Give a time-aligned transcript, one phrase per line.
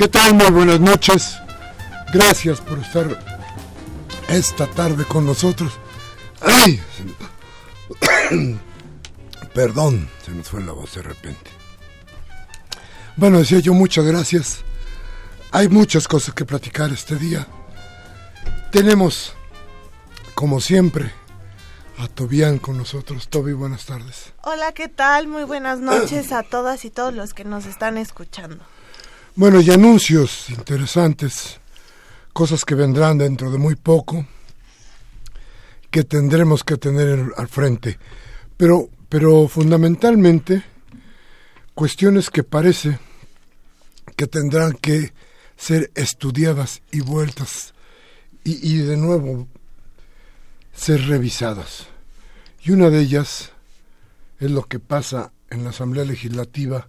[0.00, 0.32] ¿Qué tal?
[0.32, 1.36] Muy buenas noches.
[2.10, 3.06] Gracias por estar
[4.30, 5.74] esta tarde con nosotros.
[6.40, 6.80] ¡Ay!
[9.54, 11.50] Perdón, se nos fue la voz de repente.
[13.16, 14.62] Bueno, decía yo muchas gracias.
[15.50, 17.46] Hay muchas cosas que platicar este día.
[18.72, 19.34] Tenemos,
[20.34, 21.12] como siempre,
[21.98, 23.28] a Tobián con nosotros.
[23.28, 24.32] Tobi, buenas tardes.
[24.44, 25.26] Hola, ¿qué tal?
[25.26, 28.64] Muy buenas noches a todas y todos los que nos están escuchando.
[29.40, 31.60] Bueno, y anuncios interesantes,
[32.34, 34.26] cosas que vendrán dentro de muy poco,
[35.90, 37.98] que tendremos que tener al frente.
[38.58, 40.62] Pero, pero fundamentalmente,
[41.74, 42.98] cuestiones que parece
[44.14, 45.14] que tendrán que
[45.56, 47.72] ser estudiadas y vueltas
[48.44, 49.48] y, y de nuevo
[50.74, 51.86] ser revisadas.
[52.62, 53.52] Y una de ellas
[54.38, 56.88] es lo que pasa en la Asamblea Legislativa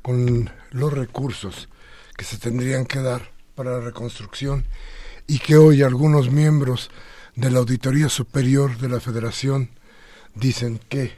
[0.00, 1.68] con los recursos
[2.22, 4.64] se tendrían que dar para la reconstrucción
[5.26, 6.90] y que hoy algunos miembros
[7.34, 9.70] de la Auditoría Superior de la Federación
[10.34, 11.12] dicen que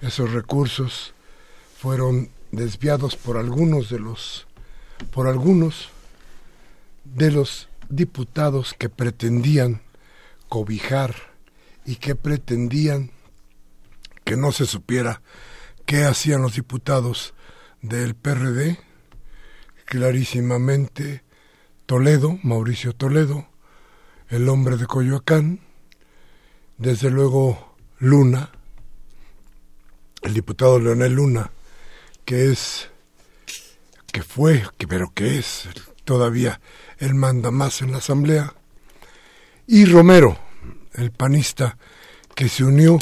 [0.00, 1.14] esos recursos
[1.78, 4.46] fueron desviados por algunos de los
[5.10, 5.90] por algunos
[7.04, 9.82] de los diputados que pretendían
[10.48, 11.14] cobijar
[11.84, 13.10] y que pretendían
[14.24, 15.20] que no se supiera
[15.84, 17.34] qué hacían los diputados
[17.82, 18.78] del PRD
[19.86, 21.22] clarísimamente
[21.86, 23.46] Toledo, Mauricio Toledo,
[24.28, 25.60] el hombre de Coyoacán,
[26.76, 28.50] desde luego Luna,
[30.22, 31.52] el diputado Leonel Luna,
[32.24, 32.90] que es,
[34.12, 35.68] que fue, que, pero que es
[36.04, 36.60] todavía
[36.98, 38.54] el manda más en la Asamblea,
[39.68, 40.38] y Romero,
[40.94, 41.78] el panista
[42.34, 42.98] que se unió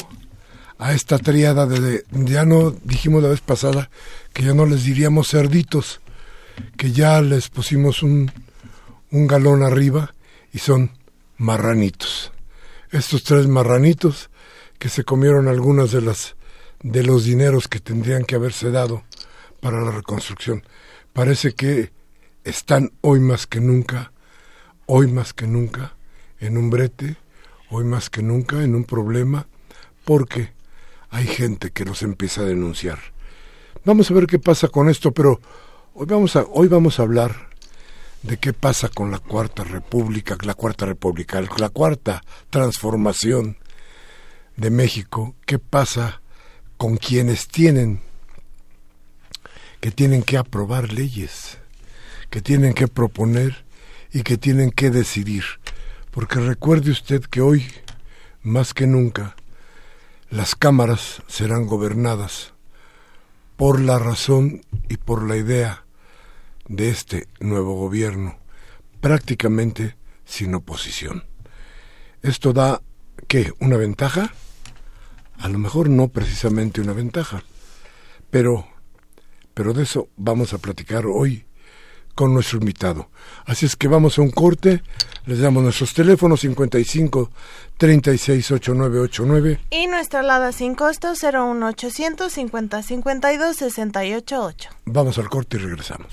[0.77, 3.89] a esta triada de, ya no dijimos la vez pasada
[4.33, 6.01] que ya no les diríamos cerditos,
[6.77, 8.31] que ya les pusimos un,
[9.11, 10.13] un galón arriba
[10.51, 10.91] y son
[11.37, 12.31] marranitos.
[12.91, 14.29] Estos tres marranitos
[14.77, 16.35] que se comieron algunas de las
[16.81, 19.03] de los dineros que tendrían que haberse dado
[19.59, 20.63] para la reconstrucción.
[21.13, 21.91] Parece que
[22.43, 24.11] están hoy más que nunca,
[24.85, 25.95] hoy más que nunca,
[26.39, 27.17] en un brete,
[27.71, 29.47] hoy más que nunca en un problema,
[30.03, 30.53] porque
[31.09, 32.99] hay gente que los empieza a denunciar.
[33.83, 35.39] Vamos a ver qué pasa con esto, pero
[35.97, 37.47] Hoy vamos a, hoy vamos a hablar
[38.21, 43.57] de qué pasa con la Cuarta República, la Cuarta República, la Cuarta Transformación
[44.57, 46.21] de México, qué pasa
[46.75, 48.01] con quienes tienen
[49.79, 51.59] que tienen que aprobar leyes,
[52.29, 53.63] que tienen que proponer
[54.11, 55.45] y que tienen que decidir.
[56.11, 57.71] Porque recuerde usted que hoy,
[58.43, 59.37] más que nunca,
[60.29, 62.51] las cámaras serán gobernadas
[63.55, 65.84] por la razón y por la idea
[66.67, 68.37] de este nuevo gobierno,
[69.01, 69.95] prácticamente
[70.25, 71.25] sin oposición.
[72.21, 72.81] Esto da
[73.27, 73.53] ¿qué?
[73.59, 74.33] ¿Una ventaja?
[75.37, 77.43] A lo mejor no precisamente una ventaja,
[78.29, 78.67] pero,
[79.53, 81.45] pero de eso vamos a platicar hoy
[82.15, 83.09] con nuestro invitado.
[83.45, 84.81] Así es que vamos a un corte,
[85.25, 87.29] les damos nuestros teléfonos 55
[87.77, 94.69] 36 8989 y nuestra alada sin costo 01800 50 52 688.
[94.85, 96.07] Vamos al corte y regresamos.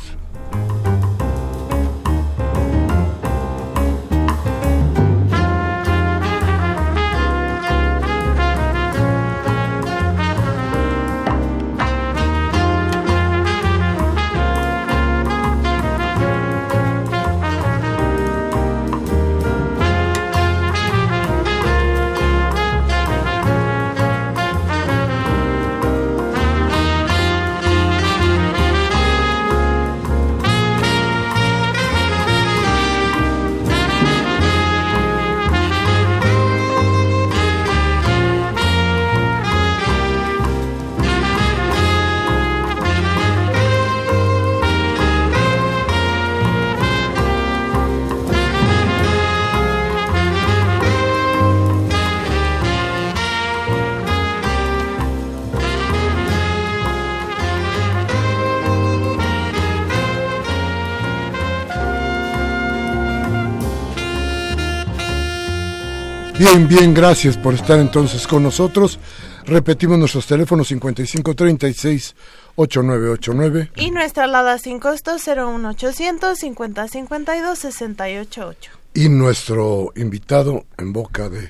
[66.43, 68.99] Bien, bien, gracias por estar entonces con nosotros.
[69.45, 72.17] Repetimos nuestros teléfonos 5536
[72.57, 78.73] 8989 y nuestra alada sin costo 01800 5052 688.
[78.95, 81.49] Y nuestro invitado en boca de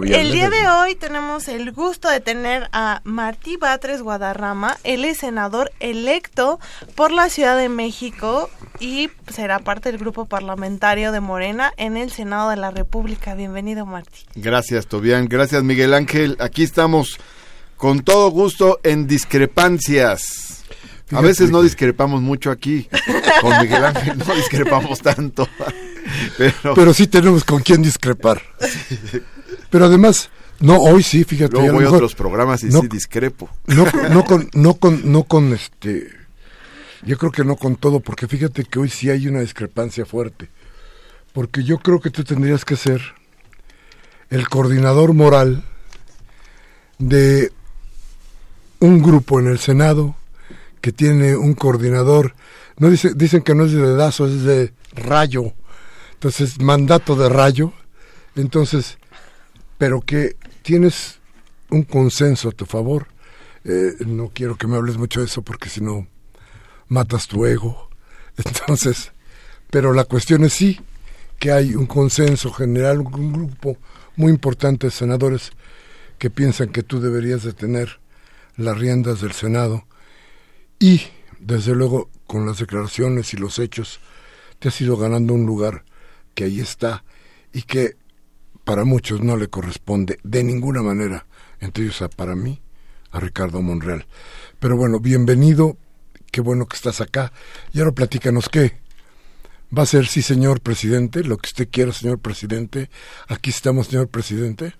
[0.00, 4.78] el día de hoy tenemos el gusto de tener a Martí Batres Guadarrama.
[4.84, 6.58] Él es senador electo
[6.94, 8.48] por la Ciudad de México
[8.80, 13.34] y será parte del grupo parlamentario de Morena en el Senado de la República.
[13.34, 14.24] Bienvenido, Martí.
[14.34, 15.26] Gracias, Tobián.
[15.28, 16.38] Gracias, Miguel Ángel.
[16.40, 17.18] Aquí estamos
[17.76, 20.64] con todo gusto en discrepancias.
[21.10, 22.88] A veces no discrepamos mucho aquí.
[23.42, 25.46] Con Miguel Ángel no discrepamos tanto.
[26.38, 28.40] Pero, Pero sí tenemos con quién discrepar.
[29.72, 30.28] Pero además,
[30.60, 31.56] no, hoy sí, fíjate.
[31.56, 33.48] Luego voy a otros programas y sí discrepo.
[33.66, 36.08] No, no, con, no, con, no con este...
[37.04, 40.50] Yo creo que no con todo, porque fíjate que hoy sí hay una discrepancia fuerte.
[41.32, 43.00] Porque yo creo que tú tendrías que ser
[44.28, 45.64] el coordinador moral
[46.98, 47.50] de
[48.78, 50.16] un grupo en el Senado
[50.82, 52.34] que tiene un coordinador,
[52.76, 55.54] no dice, dicen que no es de dedazo, es de rayo.
[56.12, 57.72] Entonces, mandato de rayo.
[58.36, 58.98] Entonces,
[59.82, 61.18] pero que tienes
[61.70, 63.08] un consenso a tu favor.
[63.64, 66.06] Eh, no quiero que me hables mucho de eso porque si no
[66.86, 67.90] matas tu ego.
[68.36, 69.10] Entonces,
[69.72, 70.80] pero la cuestión es sí
[71.40, 73.76] que hay un consenso general, un grupo
[74.14, 75.50] muy importante de senadores
[76.16, 77.98] que piensan que tú deberías de tener
[78.56, 79.84] las riendas del Senado
[80.78, 81.02] y
[81.40, 83.98] desde luego con las declaraciones y los hechos
[84.60, 85.82] te has ido ganando un lugar
[86.36, 87.02] que ahí está
[87.52, 87.96] y que
[88.64, 91.26] para muchos no le corresponde de ninguna manera,
[91.60, 92.60] entre ellos para mí,
[93.10, 94.06] a Ricardo Monreal.
[94.60, 95.76] Pero bueno, bienvenido,
[96.30, 97.32] qué bueno que estás acá.
[97.72, 98.80] Y ahora platícanos qué.
[99.76, 101.24] ¿Va a ser sí, señor presidente?
[101.24, 102.90] Lo que usted quiera, señor presidente.
[103.28, 104.74] Aquí estamos, señor presidente.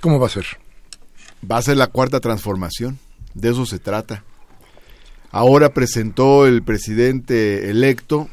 [0.00, 0.46] ¿Cómo va a ser?
[1.50, 2.98] Va a ser la cuarta transformación.
[3.34, 4.24] De eso se trata.
[5.30, 8.28] Ahora presentó el presidente electo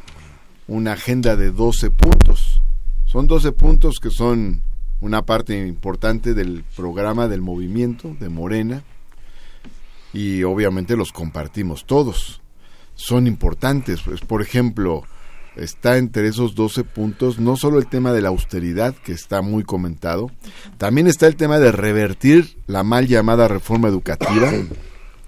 [0.67, 2.62] una agenda de 12 puntos
[3.13, 4.63] son 12 puntos que son
[4.99, 8.81] una parte importante del programa del movimiento de Morena
[10.13, 12.41] y obviamente los compartimos todos.
[12.95, 15.03] Son importantes, pues, por ejemplo,
[15.55, 19.63] está entre esos 12 puntos no solo el tema de la austeridad, que está muy
[19.63, 20.31] comentado,
[20.79, 24.51] también está el tema de revertir la mal llamada reforma educativa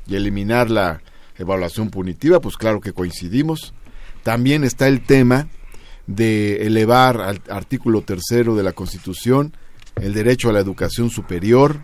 [0.08, 1.04] y eliminar la
[1.38, 3.76] evaluación punitiva, pues claro que coincidimos.
[4.24, 5.50] También está el tema
[6.08, 9.54] de elevar al artículo tercero de la Constitución
[9.96, 11.82] el derecho a la educación superior,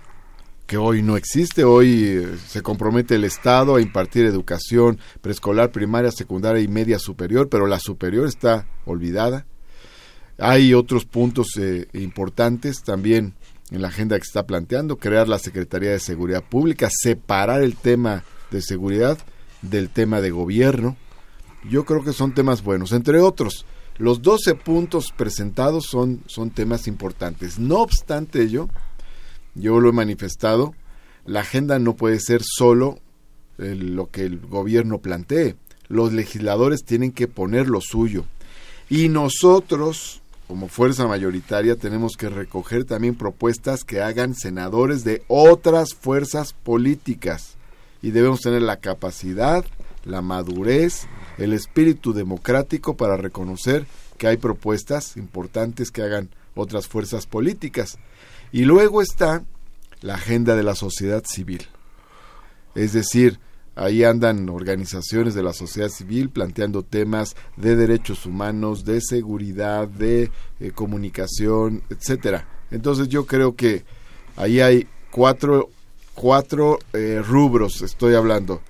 [0.67, 6.11] que hoy no existe, hoy eh, se compromete el Estado a impartir educación preescolar, primaria,
[6.11, 9.45] secundaria y media superior, pero la superior está olvidada.
[10.37, 13.33] Hay otros puntos eh, importantes también
[13.69, 18.23] en la agenda que está planteando, crear la Secretaría de Seguridad Pública, separar el tema
[18.49, 19.17] de seguridad
[19.61, 20.97] del tema de gobierno.
[21.69, 23.65] Yo creo que son temas buenos, entre otros.
[23.97, 27.59] Los 12 puntos presentados son, son temas importantes.
[27.59, 28.69] No obstante ello,
[29.55, 30.73] yo lo he manifestado,
[31.25, 32.99] la agenda no puede ser solo
[33.57, 35.55] lo que el gobierno plantee.
[35.87, 38.25] Los legisladores tienen que poner lo suyo.
[38.89, 45.93] Y nosotros, como fuerza mayoritaria tenemos que recoger también propuestas que hagan senadores de otras
[45.93, 47.55] fuerzas políticas
[48.01, 49.63] y debemos tener la capacidad,
[50.03, 51.07] la madurez,
[51.43, 53.85] el espíritu democrático para reconocer
[54.17, 57.97] que hay propuestas importantes que hagan otras fuerzas políticas.
[58.51, 59.43] Y luego está
[60.01, 61.67] la agenda de la sociedad civil.
[62.75, 63.39] Es decir,
[63.73, 70.29] Ahí andan organizaciones de la sociedad civil planteando temas de derechos humanos, de seguridad, de
[70.59, 72.47] eh, comunicación, etcétera.
[72.69, 73.85] Entonces yo creo que
[74.35, 75.69] ahí hay cuatro,
[76.13, 78.61] cuatro eh, rubros, estoy hablando.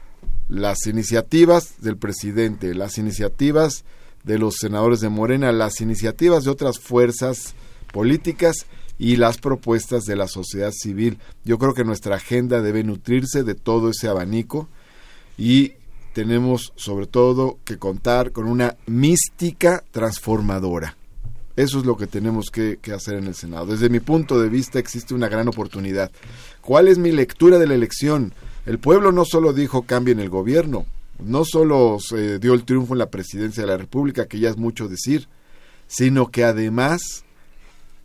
[0.51, 3.85] Las iniciativas del presidente, las iniciativas
[4.25, 7.55] de los senadores de Morena, las iniciativas de otras fuerzas
[7.93, 8.65] políticas
[8.99, 11.19] y las propuestas de la sociedad civil.
[11.45, 14.67] Yo creo que nuestra agenda debe nutrirse de todo ese abanico
[15.37, 15.71] y
[16.11, 20.97] tenemos sobre todo que contar con una mística transformadora.
[21.55, 23.67] Eso es lo que tenemos que, hacer en el Senado.
[23.67, 26.11] Desde mi punto de vista existe una gran oportunidad.
[26.59, 28.33] ¿Cuál es mi lectura de la elección?
[28.65, 30.85] El pueblo no solo dijo cambien el gobierno,
[31.19, 34.57] no solo se dio el triunfo en la presidencia de la República, que ya es
[34.57, 35.27] mucho decir,
[35.87, 37.25] sino que además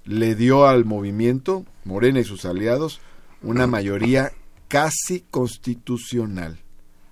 [0.04, 3.00] le dio al movimiento, Morena y sus aliados,
[3.42, 4.32] una mayoría
[4.68, 6.58] casi constitucional.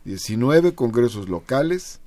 [0.05, 2.01] 19 congresos locales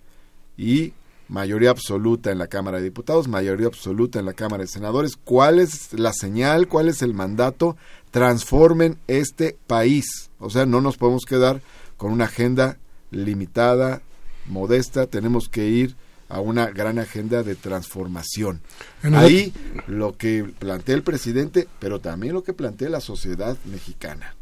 [0.58, 0.94] y
[1.29, 5.17] mayoría absoluta en la Cámara de Diputados, mayoría absoluta en la Cámara de Senadores.
[5.17, 6.67] ¿Cuál es la señal?
[6.67, 7.75] ¿Cuál es el mandato?
[8.17, 10.29] Transformen este país.
[10.39, 11.62] O sea, no nos podemos quedar
[11.97, 12.77] con una agenda
[13.12, 14.01] limitada,
[14.45, 15.07] modesta.
[15.07, 15.95] Tenemos que ir
[16.29, 18.62] a una gran agenda de transformación.
[19.01, 19.53] Ahí
[19.88, 24.36] lo que plantea el presidente, pero también lo que plantea la sociedad mexicana.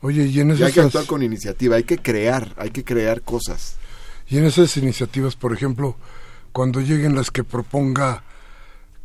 [0.00, 0.68] Oye, y en esas...
[0.68, 3.76] hay que actuar con iniciativa, hay que crear, hay que crear cosas.
[4.28, 5.96] Y en esas iniciativas, por ejemplo,
[6.52, 8.24] cuando lleguen las que proponga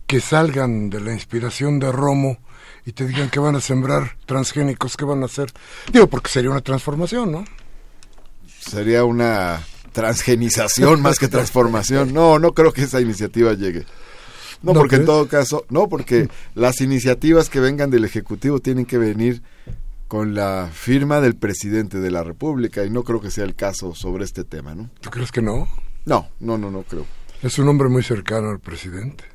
[0.05, 2.37] que salgan de la inspiración de Romo
[2.85, 5.51] y te digan que van a sembrar transgénicos, ¿qué van a hacer?
[5.91, 7.45] Digo, porque sería una transformación, ¿no?
[8.59, 12.13] Sería una transgenización más que transformación.
[12.13, 13.85] No, no creo que esa iniciativa llegue.
[14.61, 18.97] No, porque en todo caso, no, porque las iniciativas que vengan del Ejecutivo tienen que
[18.97, 19.41] venir
[20.07, 23.93] con la firma del presidente de la República y no creo que sea el caso
[23.93, 24.89] sobre este tema, ¿no?
[25.01, 25.67] ¿Tú crees que no?
[26.05, 27.05] No, no, no, no creo.
[27.43, 29.25] Es un hombre muy cercano al presidente.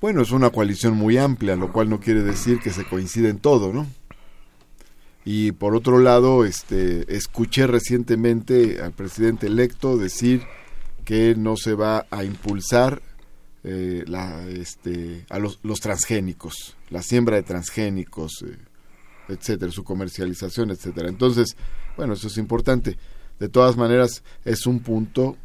[0.00, 3.40] Bueno, es una coalición muy amplia, lo cual no quiere decir que se coincida en
[3.40, 3.88] todo, ¿no?
[5.24, 10.44] Y por otro lado, este, escuché recientemente al presidente electo decir
[11.04, 13.02] que no se va a impulsar
[13.64, 18.56] eh, la, este, a los, los, transgénicos, la siembra de transgénicos, eh,
[19.28, 21.08] etcétera, su comercialización, etcétera.
[21.08, 21.56] Entonces,
[21.96, 22.96] bueno, eso es importante.
[23.40, 25.36] De todas maneras, es un punto,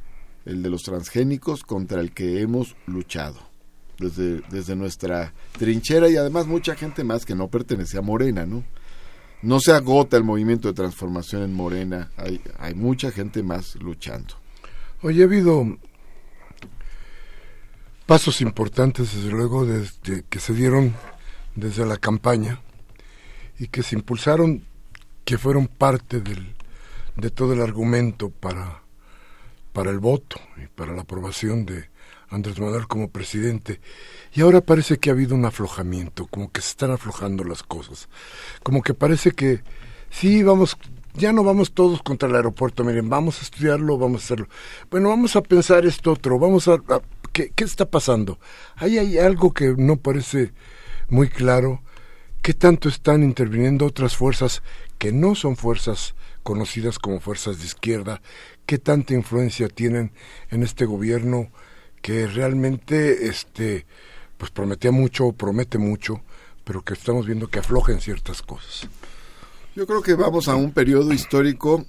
[0.46, 3.53] el de los transgénicos, contra el que hemos luchado
[3.98, 8.64] desde, desde nuestra trinchera y además mucha gente más que no pertenece a Morena, ¿no?
[9.42, 14.36] No se agota el movimiento de transformación en Morena, hay, hay mucha gente más luchando.
[15.02, 15.78] Hoy ha habido
[18.06, 20.94] pasos importantes, desde luego, desde que se dieron
[21.56, 22.62] desde la campaña
[23.60, 24.64] y que se impulsaron,
[25.26, 26.56] que fueron parte del,
[27.16, 28.84] de todo el argumento para,
[29.72, 31.90] para el voto y para la aprobación de
[32.34, 33.80] Andrés Manuel como presidente.
[34.34, 38.10] Y ahora parece que ha habido un aflojamiento, como que se están aflojando las cosas.
[38.63, 39.62] Como que parece que
[40.10, 40.78] sí, vamos,
[41.13, 44.48] ya no vamos todos contra el aeropuerto, miren, vamos a estudiarlo, vamos a hacerlo.
[44.90, 46.78] Bueno, vamos a pensar esto otro, vamos a...
[47.32, 48.40] ¿qué, ¿Qué está pasando?
[48.75, 50.54] Ahí hay algo que no parece
[51.10, 51.82] muy claro
[52.44, 54.63] ¿Qué tanto están interviniendo otras fuerzas
[54.98, 56.13] que no son fuerzas
[56.44, 58.22] conocidas como fuerzas de izquierda?
[58.66, 60.12] ¿Qué tanta influencia tienen
[60.52, 61.54] en este gobierno
[62.04, 63.88] que realmente este
[64.38, 66.22] pues prometía mucho, promete mucho,
[66.64, 68.88] pero que estamos viendo que afloja en ciertas cosas?
[69.76, 71.84] Yo creo que vamos a un periodo histórico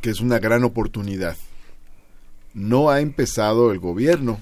[0.00, 1.36] que es una gran oportunidad.
[2.54, 4.40] No ha empezado el gobierno,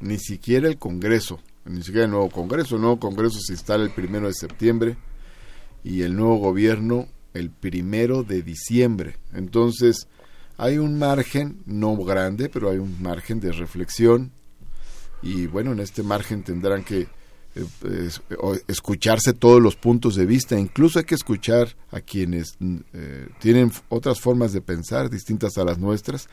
[0.00, 2.76] ni siquiera el Congreso ni siquiera el nuevo Congreso.
[2.76, 4.96] El nuevo Congreso se instala el primero de septiembre
[5.84, 9.16] y el nuevo gobierno el primero de diciembre.
[9.32, 10.08] Entonces,
[10.60, 14.30] hay un margen, no grande, pero hay un margen de reflexión
[15.22, 17.08] y bueno, en este margen tendrán que
[17.54, 18.10] eh,
[18.68, 22.58] escucharse todos los puntos de vista, incluso hay que escuchar a quienes
[22.92, 26.28] eh, tienen otras formas de pensar distintas a las nuestras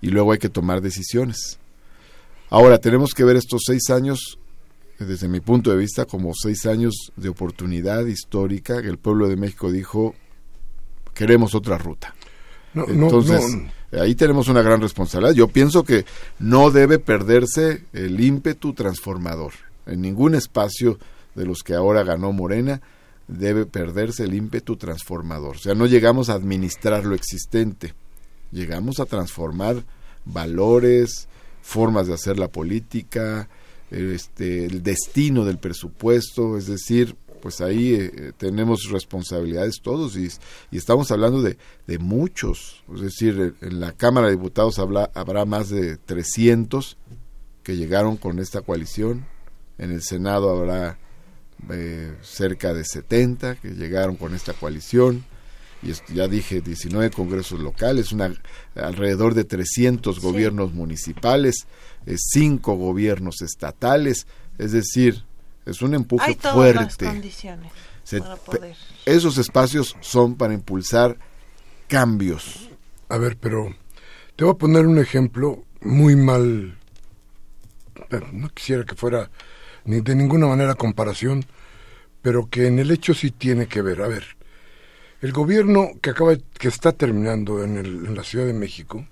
[0.00, 1.60] y luego hay que tomar decisiones.
[2.50, 4.40] Ahora, tenemos que ver estos seis años
[4.98, 9.70] desde mi punto de vista, como seis años de oportunidad histórica el pueblo de México
[9.70, 10.16] dijo,
[11.14, 12.12] queremos otra ruta.
[12.74, 13.42] Entonces,
[13.92, 15.34] ahí tenemos una gran responsabilidad.
[15.34, 16.04] Yo pienso que
[16.38, 19.52] no debe perderse el ímpetu transformador.
[19.86, 20.98] En ningún espacio
[21.34, 22.80] de los que ahora ganó Morena
[23.28, 25.56] debe perderse el ímpetu transformador.
[25.56, 27.94] O sea, no llegamos a administrar lo existente,
[28.50, 29.84] llegamos a transformar
[30.24, 31.28] valores,
[31.62, 33.48] formas de hacer la política,
[33.90, 40.28] este, el destino del presupuesto, es decir, pues ahí eh, tenemos responsabilidades todos y,
[40.70, 41.58] estamos hablando de,
[41.88, 46.96] de, muchos, es decir, en la Cámara de Diputados habrá más de 300
[47.64, 49.26] que llegaron con esta coalición,
[49.76, 50.98] en el Senado habrá
[51.70, 55.24] eh, cerca de 70 que llegaron con esta coalición,
[55.82, 58.32] y ya dije 19 congresos locales, una,
[58.76, 61.66] alrededor de 300 gobiernos municipales,
[62.06, 65.24] 5 eh, gobiernos estatales, es decir,
[65.66, 67.04] es un empuje Hay todas fuerte.
[67.04, 67.72] Las condiciones
[68.10, 68.76] para poder.
[69.06, 71.16] Esos espacios son para impulsar
[71.88, 72.68] cambios.
[73.08, 73.74] A ver, pero
[74.36, 76.78] te voy a poner un ejemplo muy mal.
[78.32, 79.30] No quisiera que fuera
[79.84, 81.44] ni de ninguna manera comparación,
[82.20, 84.02] pero que en el hecho sí tiene que ver.
[84.02, 84.24] A ver,
[85.20, 89.06] el gobierno que acaba que está terminando en, el, en la Ciudad de México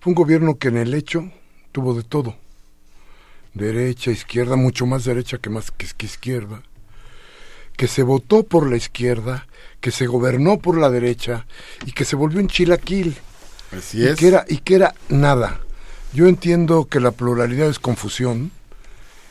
[0.00, 1.30] fue un gobierno que en el hecho
[1.72, 2.36] tuvo de todo
[3.54, 6.62] derecha, izquierda, mucho más derecha que más que, izquierda,
[7.76, 9.46] que se votó por la izquierda,
[9.80, 11.46] que se gobernó por la derecha
[11.86, 13.16] y que se volvió en chilaquil.
[13.76, 14.12] Así es.
[14.12, 15.60] Y que era, y que era nada.
[16.12, 18.52] Yo entiendo que la pluralidad es confusión,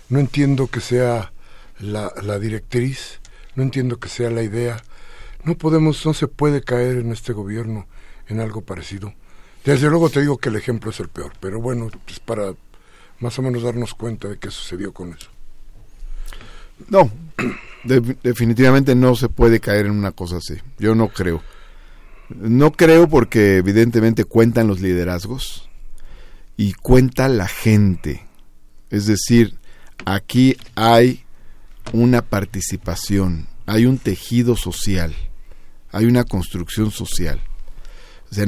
[0.09, 1.31] no entiendo que sea
[1.79, 3.19] la, la directriz,
[3.55, 4.83] no entiendo que sea la idea.
[5.43, 7.87] No podemos, no se puede caer en este gobierno
[8.27, 9.13] en algo parecido.
[9.65, 12.53] Desde luego te digo que el ejemplo es el peor, pero bueno, es para
[13.23, 15.29] más o menos darnos cuenta de qué sucedió con eso.
[16.89, 17.09] No,
[18.23, 20.55] definitivamente no se puede caer en una cosa así.
[20.77, 21.41] Yo no creo.
[22.29, 25.69] No creo porque evidentemente cuentan los liderazgos
[26.57, 28.25] y cuenta la gente.
[28.89, 29.55] Es decir,
[30.05, 31.23] aquí hay
[31.93, 35.15] una participación, hay un tejido social,
[35.91, 37.39] hay una construcción social.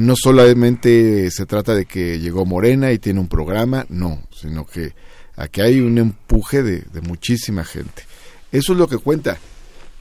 [0.00, 4.94] No solamente se trata de que llegó Morena y tiene un programa, no, sino que
[5.36, 8.02] aquí hay un empuje de, muchísima gente.
[8.50, 9.38] Eso es lo que cuenta.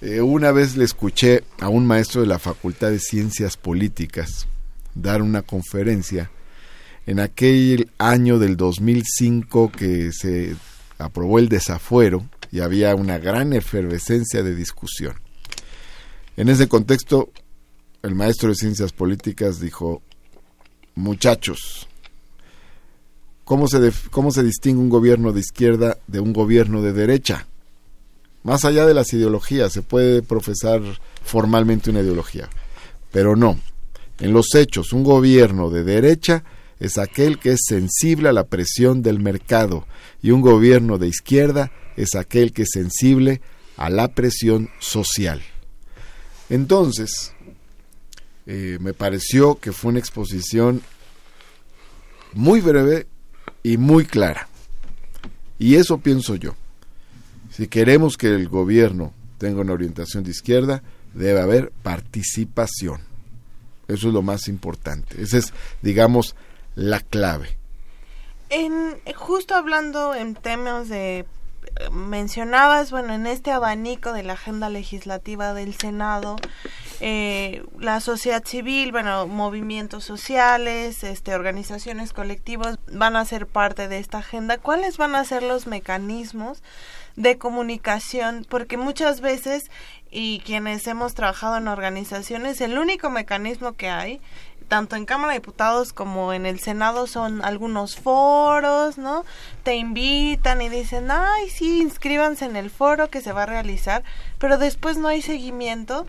[0.01, 4.47] Eh, una vez le escuché a un maestro de la Facultad de Ciencias Políticas
[4.95, 6.31] dar una conferencia
[7.05, 10.55] en aquel año del 2005 que se
[10.97, 15.13] aprobó el desafuero y había una gran efervescencia de discusión.
[16.37, 17.29] En ese contexto,
[18.05, 20.03] el maestro de ciencias políticas dijo,
[20.93, 21.87] muchachos,
[23.43, 27.47] ¿cómo se, ¿cómo se distingue un gobierno de izquierda de un gobierno de derecha?
[28.43, 30.81] Más allá de las ideologías, se puede profesar
[31.23, 32.47] formalmente una ideología,
[33.11, 33.59] pero no.
[34.19, 36.43] En los hechos, un gobierno de derecha
[36.79, 39.87] es aquel que es sensible a la presión del mercado
[40.21, 43.41] y un gobierno de izquierda es aquel que es sensible
[43.77, 45.41] a la presión social.
[46.49, 47.34] Entonces,
[48.47, 50.81] eh, me pareció que fue una exposición
[52.33, 53.07] muy breve
[53.63, 54.47] y muy clara.
[55.57, 56.55] Y eso pienso yo.
[57.51, 63.01] Si queremos que el gobierno tenga una orientación de izquierda, debe haber participación.
[63.87, 65.21] Eso es lo más importante.
[65.21, 66.35] Esa es, digamos,
[66.75, 67.57] la clave.
[68.49, 71.25] En, justo hablando en temas de
[71.91, 76.37] mencionabas, bueno, en este abanico de la agenda legislativa del Senado,
[77.01, 83.99] eh, la sociedad civil, bueno, movimientos sociales, este, organizaciones colectivas van a ser parte de
[83.99, 84.57] esta agenda.
[84.57, 86.63] ¿Cuáles van a ser los mecanismos
[87.15, 88.45] de comunicación?
[88.49, 89.69] Porque muchas veces,
[90.09, 94.21] y quienes hemos trabajado en organizaciones, el único mecanismo que hay
[94.67, 99.23] tanto en Cámara de Diputados como en el Senado son algunos foros, ¿no?
[99.63, 104.03] Te invitan y dicen, ay, sí, inscríbanse en el foro que se va a realizar,
[104.39, 106.07] pero después no hay seguimiento.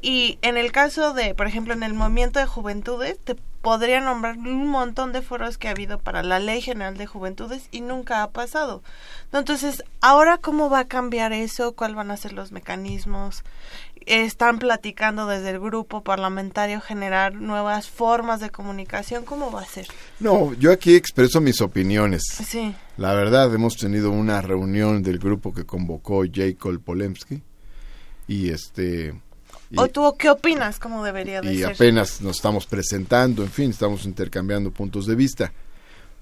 [0.00, 4.38] Y en el caso de, por ejemplo, en el movimiento de juventudes, te podría nombrar
[4.38, 8.22] un montón de foros que ha habido para la Ley General de Juventudes y nunca
[8.22, 8.82] ha pasado.
[9.32, 13.42] Entonces, ahora cómo va a cambiar eso, cuáles van a ser los mecanismos,
[14.06, 19.86] están platicando desde el grupo parlamentario generar nuevas formas de comunicación, ¿cómo va a ser?
[20.20, 22.22] No, yo aquí expreso mis opiniones.
[22.46, 22.74] Sí.
[22.96, 27.42] La verdad, hemos tenido una reunión del grupo que convocó Jacob Polemski
[28.26, 29.20] y este...
[29.76, 30.78] ¿O tú qué opinas?
[30.78, 31.70] ¿Cómo debería de y ser?
[31.70, 35.52] Y apenas nos estamos presentando, en fin, estamos intercambiando puntos de vista.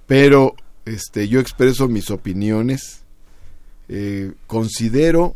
[0.07, 0.55] Pero
[0.85, 3.03] este, yo expreso mis opiniones.
[3.89, 5.35] Eh, considero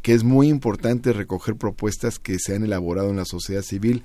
[0.00, 4.02] que es muy importante recoger propuestas que se han elaborado en la sociedad civil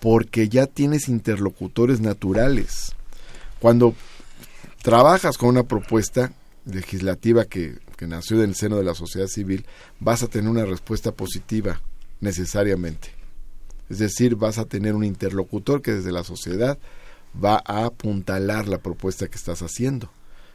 [0.00, 2.94] porque ya tienes interlocutores naturales.
[3.60, 3.94] Cuando
[4.82, 6.32] trabajas con una propuesta
[6.66, 9.64] legislativa que que nació del seno de la sociedad civil,
[10.00, 11.80] vas a tener una respuesta positiva
[12.24, 13.10] necesariamente.
[13.88, 16.78] Es decir, vas a tener un interlocutor que desde la sociedad
[17.42, 20.10] va a apuntalar la propuesta que estás haciendo.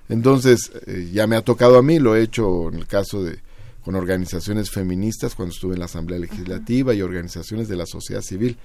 [0.09, 3.39] Entonces, eh, ya me ha tocado a mí, lo he hecho en el caso de
[3.83, 8.57] con organizaciones feministas cuando estuve en la Asamblea Legislativa y organizaciones de la sociedad civil.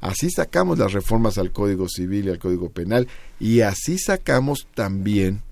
[0.00, 3.06] Así sacamos las reformas al Código Civil y al Código Penal
[3.38, 5.42] y así sacamos también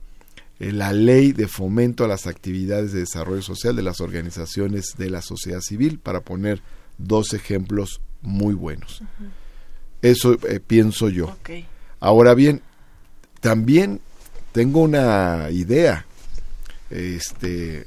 [0.61, 5.11] eh, la ley de fomento a las actividades de desarrollo social de las organizaciones de
[5.11, 6.63] la sociedad civil, para poner
[6.99, 9.03] dos ejemplos muy buenos.
[10.03, 11.37] Eso eh, pienso yo.
[12.01, 12.63] Ahora bien,
[13.41, 14.01] también
[14.53, 16.07] tengo una idea.
[16.91, 17.87] Este,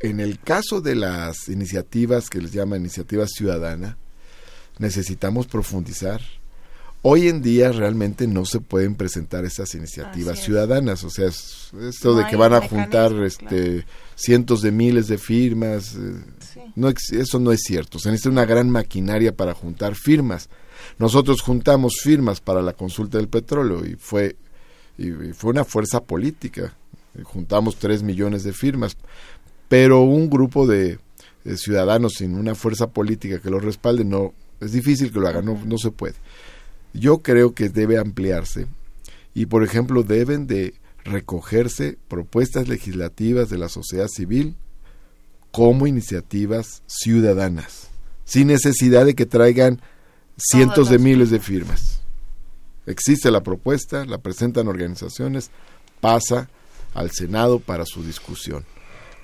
[0.00, 3.96] en el caso de las iniciativas que les llama iniciativa ciudadana,
[4.78, 6.20] necesitamos profundizar.
[7.02, 12.26] Hoy en día realmente no se pueden presentar esas iniciativas ciudadanas, o sea, esto de
[12.26, 16.22] que van a juntar este cientos de miles de firmas, eh,
[16.74, 17.98] no eso no es cierto.
[17.98, 20.48] Se necesita una gran maquinaria para juntar firmas.
[20.98, 24.36] Nosotros juntamos firmas para la consulta del petróleo y fue
[24.96, 26.74] y fue una fuerza política.
[27.22, 28.96] Juntamos tres millones de firmas,
[29.68, 30.98] pero un grupo de,
[31.56, 35.60] ciudadanos sin una fuerza política que lo respalde no es difícil que lo hagan, no,
[35.64, 36.14] no se puede.
[36.92, 38.66] Yo creo que debe ampliarse
[39.34, 40.74] y, por ejemplo, deben de
[41.04, 44.56] recogerse propuestas legislativas de la sociedad civil
[45.54, 47.86] como iniciativas ciudadanas,
[48.24, 49.80] sin necesidad de que traigan
[50.36, 52.00] cientos de miles de firmas.
[52.86, 55.52] Existe la propuesta, la presentan organizaciones,
[56.00, 56.50] pasa
[56.92, 58.64] al Senado para su discusión.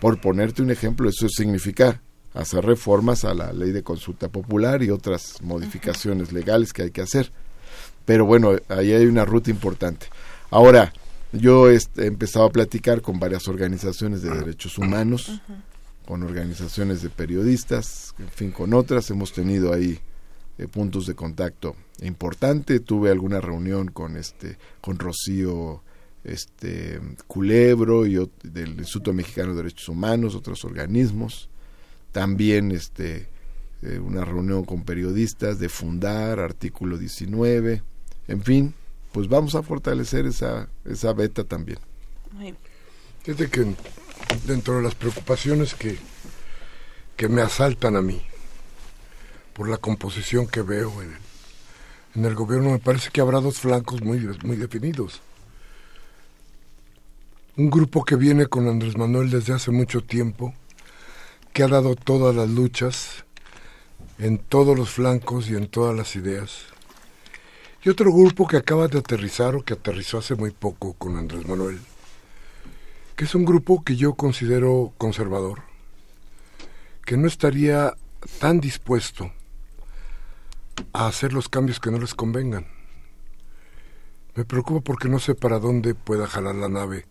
[0.01, 2.01] Por ponerte un ejemplo, eso significa
[2.33, 7.03] hacer reformas a la ley de consulta popular y otras modificaciones legales que hay que
[7.03, 7.33] hacer.
[8.05, 10.07] Pero bueno, ahí hay una ruta importante.
[10.53, 10.93] Ahora,
[11.33, 15.41] yo he empezado a platicar con varias organizaciones de derechos humanos,
[16.11, 19.09] con organizaciones de periodistas, en fin, con otras.
[19.11, 20.01] Hemos tenido ahí
[20.59, 22.81] eh, puntos de contacto importante.
[22.81, 25.85] Tuve alguna reunión con este, con Rocío
[26.25, 31.49] este Culebro y del Instituto Mexicano de Derechos Humanos, otros organismos.
[32.11, 33.29] También este
[33.83, 37.85] eh, una reunión con periodistas de Fundar, artículo 19.
[38.27, 38.75] En fin,
[39.13, 41.79] pues vamos a fortalecer esa esa beta también.
[43.23, 43.77] Fíjate que
[44.47, 45.99] dentro de las preocupaciones que
[47.17, 48.23] que me asaltan a mí
[49.53, 51.19] por la composición que veo en el,
[52.15, 55.21] en el gobierno me parece que habrá dos flancos muy muy definidos
[57.61, 60.55] un grupo que viene con Andrés Manuel desde hace mucho tiempo,
[61.53, 63.25] que ha dado todas las luchas
[64.19, 66.63] en todos los flancos y en todas las ideas.
[67.85, 71.47] Y otro grupo que acaba de aterrizar o que aterrizó hace muy poco con Andrés
[71.47, 71.81] Manuel,
[73.21, 75.61] que es un grupo que yo considero conservador,
[77.05, 77.93] que no estaría
[78.39, 79.31] tan dispuesto
[80.95, 82.67] a hacer los cambios que no les convengan.
[84.35, 87.05] Me preocupa porque no sé para dónde pueda jalar la nave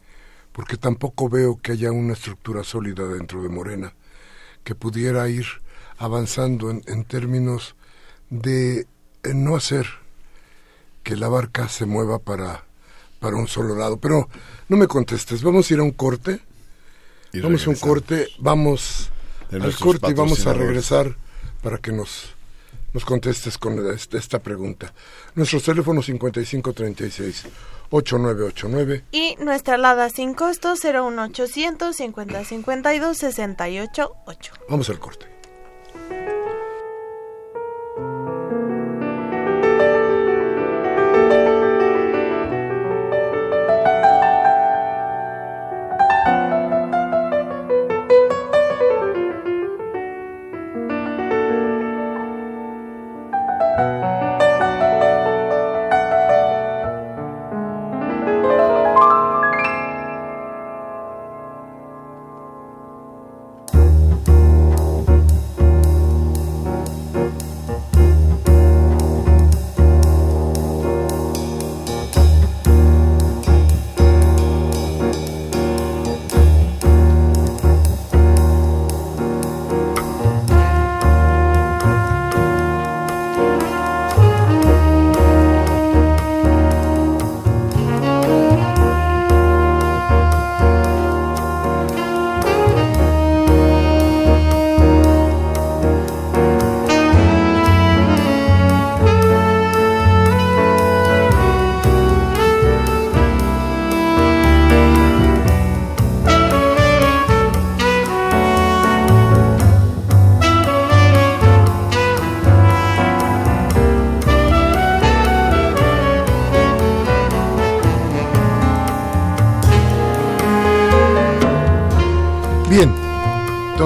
[0.52, 3.93] porque tampoco veo que haya una estructura sólida dentro de Morena
[4.63, 5.45] que pudiera ir
[6.00, 7.76] avanzando en, términos
[8.32, 8.88] de
[9.32, 9.86] no hacer
[11.04, 12.65] que la barca se mueva para,
[13.19, 13.97] para un solo lado.
[13.97, 14.29] Pero
[14.67, 16.39] no me contestes, vamos a ir a un corte.
[17.34, 19.10] vamos a un corte, vamos
[19.51, 21.15] al corte y vamos a regresar
[21.62, 22.34] para que nos,
[22.93, 24.93] nos contestes con esta pregunta.
[25.36, 27.45] Nuestros teléfonos 5536
[27.91, 29.05] 8989.
[29.12, 34.53] Y nuestra alada sin costo 01800 5052 688.
[34.69, 35.38] Vamos al corte.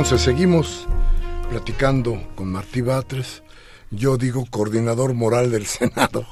[0.04, 0.86] Entonces seguimos
[1.50, 3.42] platicando con Martí Batres,
[3.90, 6.28] yo digo coordinador moral del Senado,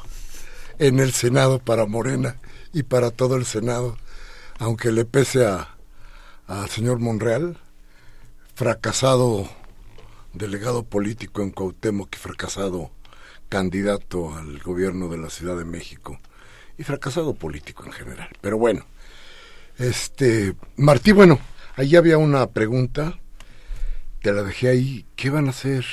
[0.77, 2.35] en el Senado para Morena
[2.73, 3.97] y para todo el Senado,
[4.59, 5.77] aunque le pese a
[6.47, 7.59] al señor Monreal,
[8.55, 9.49] fracasado
[10.33, 12.91] delegado político en Cuauhtémoc y fracasado
[13.47, 16.19] candidato al gobierno de la Ciudad de México
[16.77, 18.27] y fracasado político en general.
[18.41, 18.85] Pero bueno,
[19.77, 21.39] este Martí, bueno,
[21.77, 23.20] ahí había una pregunta,
[24.21, 25.85] te la dejé ahí, ¿qué van a hacer?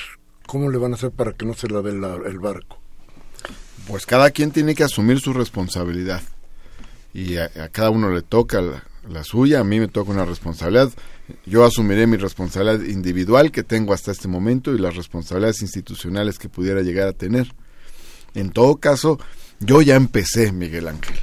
[0.47, 2.79] ¿Cómo le van a hacer para que no se la dé el barco?
[3.87, 6.23] Pues cada quien tiene que asumir su responsabilidad
[7.15, 10.25] y a, a cada uno le toca la, la suya, a mí me toca una
[10.25, 10.91] responsabilidad.
[11.47, 16.49] Yo asumiré mi responsabilidad individual que tengo hasta este momento y las responsabilidades institucionales que
[16.49, 17.55] pudiera llegar a tener.
[18.35, 19.19] En todo caso,
[19.61, 21.19] yo ya empecé, Miguel Ángel.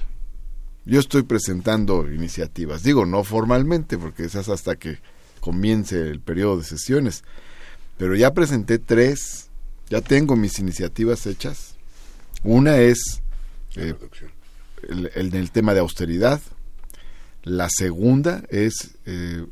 [0.85, 4.99] Yo estoy presentando iniciativas, digo no formalmente, porque esas hasta que
[5.45, 7.23] comience el periodo de sesiones,
[7.99, 9.51] pero ya presenté tres,
[9.89, 11.75] ya tengo mis iniciativas hechas.
[12.43, 13.21] Una es
[13.75, 13.93] eh,
[14.89, 16.41] el, el, tema de austeridad,
[17.43, 19.45] la segunda es eh,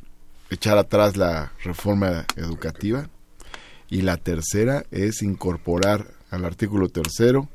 [0.50, 3.08] echar atrás la reforma educativa.
[3.88, 7.48] Y la tercera es incorporar al artículo tercero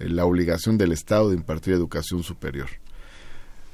[0.00, 2.68] eh, la obligación del Estado de impartir educación superior.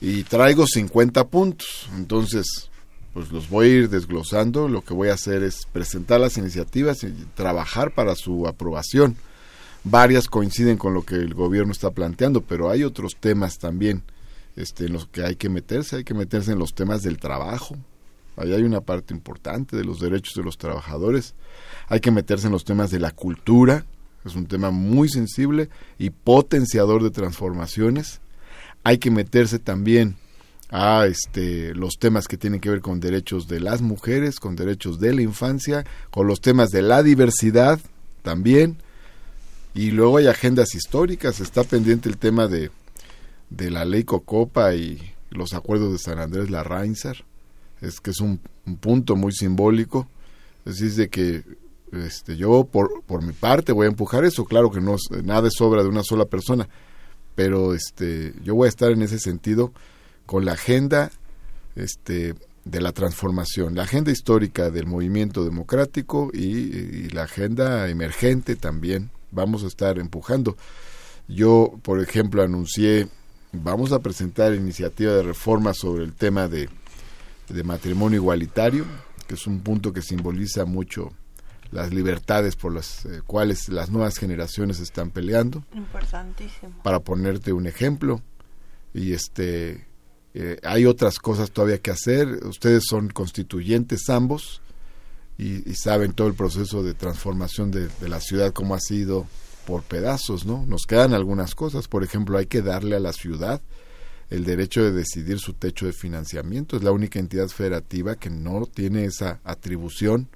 [0.02, 2.68] Y traigo 50 puntos, entonces
[3.14, 4.68] pues los voy a ir desglosando.
[4.68, 9.16] Lo que voy a hacer es presentar las iniciativas y trabajar para su aprobación.
[9.84, 14.02] Varias coinciden con lo que el gobierno está planteando, pero hay otros temas también
[14.56, 17.76] este, en los que hay que meterse, hay que meterse en los temas del trabajo.
[18.36, 21.34] Ahí hay una parte importante de los derechos de los trabajadores.
[21.86, 23.86] Hay que meterse en los temas de la cultura,
[24.24, 28.20] es un tema muy sensible y potenciador de transformaciones.
[28.82, 30.16] Hay que meterse también
[30.76, 34.98] a este, los temas que tienen que ver con derechos de las mujeres, con derechos
[34.98, 37.78] de la infancia, con los temas de la diversidad
[38.22, 38.78] también.
[39.72, 42.72] Y luego hay agendas históricas, está pendiente el tema de
[43.50, 47.24] de la ley Cocopa y los acuerdos de San Andrés Larrainzar.
[47.80, 48.40] Es que es un,
[48.80, 50.08] punto muy simbólico.
[50.64, 51.44] Es decir, de que
[51.92, 54.44] este, yo por, por mi parte voy a empujar eso.
[54.44, 56.68] Claro que no nada es obra de una sola persona,
[57.36, 59.72] pero este, yo voy a estar en ese sentido
[60.26, 61.10] con la agenda
[61.76, 62.34] este,
[62.64, 69.10] de la transformación, la agenda histórica del movimiento democrático y, y la agenda emergente también.
[69.30, 70.56] Vamos a estar empujando.
[71.26, 73.08] Yo, por ejemplo, anuncié
[73.62, 76.68] vamos a presentar iniciativa de reforma sobre el tema de,
[77.64, 78.84] matrimonio igualitario,
[79.26, 81.12] que es un punto que simboliza mucho
[81.70, 85.64] las libertades por las eh, cuales las nuevas generaciones están peleando.
[85.74, 86.72] Importantísimo.
[86.82, 88.22] Para ponerte un ejemplo.
[88.92, 89.86] Y este
[90.34, 92.26] eh, hay otras cosas todavía que hacer.
[92.44, 94.60] Ustedes son constituyentes ambos
[95.38, 99.26] y, saben todo el proceso de transformación de, la ciudad, cómo ha sido
[99.66, 100.64] por pedazos, ¿no?
[100.66, 103.62] Nos quedan algunas cosas, por ejemplo, hay que darle a la ciudad
[104.30, 108.66] el derecho de decidir su techo de financiamiento, es la única entidad federativa que no
[108.66, 110.28] tiene esa atribución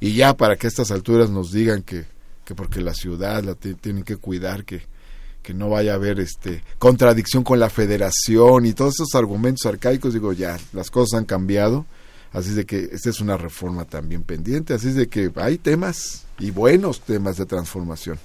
[0.00, 2.04] y ya para que a estas alturas nos digan que,
[2.44, 4.82] que porque la ciudad la tienen que cuidar, que,
[5.44, 10.14] que no vaya a haber este contradicción con la federación y todos esos argumentos arcaicos,
[10.14, 11.84] digo ya, las cosas han cambiado,
[12.32, 16.50] así de que esta es una reforma también pendiente, así de que hay temas y
[16.50, 18.18] buenos temas de transformación.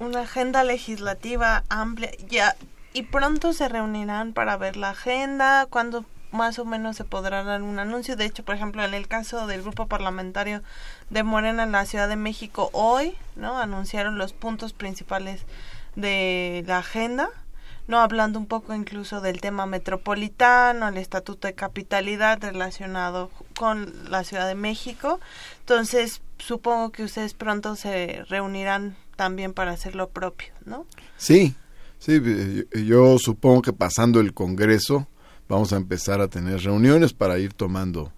[0.00, 2.56] Una agenda legislativa amplia ya
[2.92, 7.62] y pronto se reunirán para ver la agenda cuando más o menos se podrá dar
[7.62, 8.16] un anuncio.
[8.16, 10.62] De hecho por ejemplo en el caso del grupo parlamentario
[11.08, 15.42] de Morena en la Ciudad de México hoy no anunciaron los puntos principales
[15.96, 17.30] de la agenda
[17.88, 24.24] no hablando un poco incluso del tema metropolitano, el estatuto de capitalidad relacionado con la
[24.24, 25.20] Ciudad de México.
[25.60, 30.84] Entonces, supongo que ustedes pronto se reunirán también para hacer lo propio, ¿no?
[31.16, 31.54] Sí,
[31.98, 32.20] sí,
[32.84, 35.06] yo supongo que pasando el Congreso
[35.48, 38.12] vamos a empezar a tener reuniones para ir tomando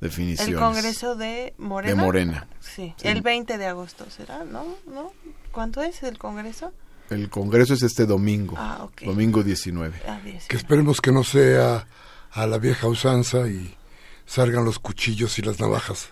[0.00, 0.54] definiciones.
[0.54, 1.94] El Congreso de Morena.
[1.94, 2.46] De Morena.
[2.60, 4.64] Sí, el 20 de agosto será, ¿no?
[4.86, 5.12] ¿No?
[5.50, 6.72] ¿Cuánto es el Congreso?
[7.10, 10.00] El Congreso es este domingo, ah, domingo 19.
[10.06, 11.86] Ah, que esperemos que no sea
[12.30, 13.74] a la vieja usanza y
[14.26, 16.10] salgan los cuchillos y las navajas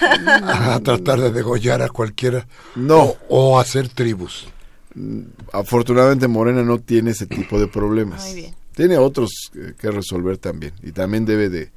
[0.00, 2.46] a tratar de degollar a cualquiera.
[2.74, 3.14] No.
[3.28, 4.48] O, hacer tribus.
[4.94, 5.20] Mm,
[5.52, 8.34] afortunadamente Morena no tiene ese tipo de problemas.
[8.74, 10.72] Tiene otros que resolver también.
[10.82, 11.70] Y también debe de,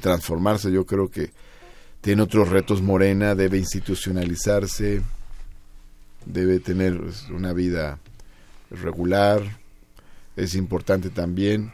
[0.00, 0.72] transformarse.
[0.72, 1.30] Yo creo que
[2.00, 5.02] tiene otros retos Morena, debe institucionalizarse,
[6.26, 7.00] debe tener
[7.30, 7.98] una vida
[8.74, 9.42] regular.
[10.36, 11.72] Es importante también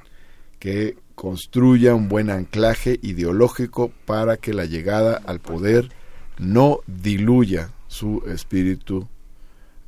[0.59, 5.91] que construya un buen anclaje ideológico para que la llegada al poder
[6.39, 9.09] no diluya su espíritu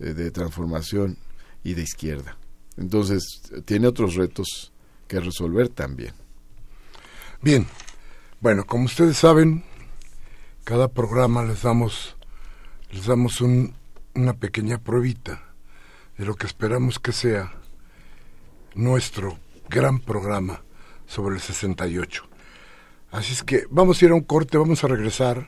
[0.00, 1.16] eh, de transformación
[1.62, 2.36] y de izquierda.
[2.76, 3.22] Entonces,
[3.64, 4.72] tiene otros retos
[5.06, 6.14] que resolver también.
[7.42, 7.66] Bien,
[8.40, 9.62] bueno, como ustedes saben,
[10.64, 12.16] cada programa les damos,
[12.90, 15.51] les damos una pequeña pruebita
[16.22, 17.52] de lo que esperamos que sea
[18.76, 20.62] nuestro gran programa
[21.04, 22.22] sobre el 68.
[23.10, 25.46] Así es que vamos a ir a un corte, vamos a regresar,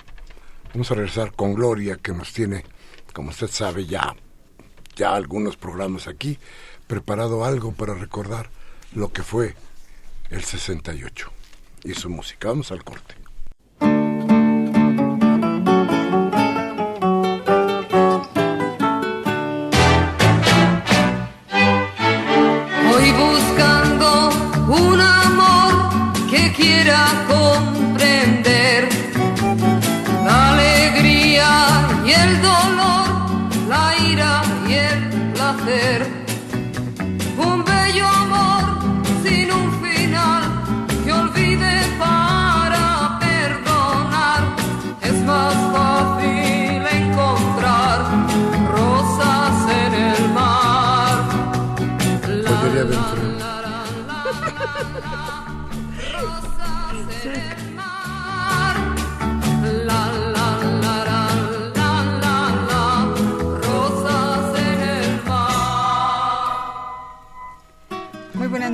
[0.73, 2.65] vamos a regresar con Gloria, que nos tiene,
[3.13, 4.17] como usted sabe, ya,
[4.97, 6.41] ya algunos programas aquí,
[6.89, 8.51] preparado algo para recordar
[8.97, 9.55] lo que fue
[10.31, 11.31] el 68
[11.85, 12.49] y su música.
[12.49, 13.24] Vamos al corte.
[30.25, 31.51] la alegría
[32.07, 33.07] y el dolor,
[33.69, 35.01] la ira y el
[35.35, 36.07] placer.
[37.37, 38.65] Un bello amor
[39.23, 40.43] sin un final
[41.05, 44.43] que olvide para perdonar.
[45.03, 47.99] Es más fácil encontrar
[48.73, 51.17] rosas en el mar.
[52.27, 53.05] La, la, la,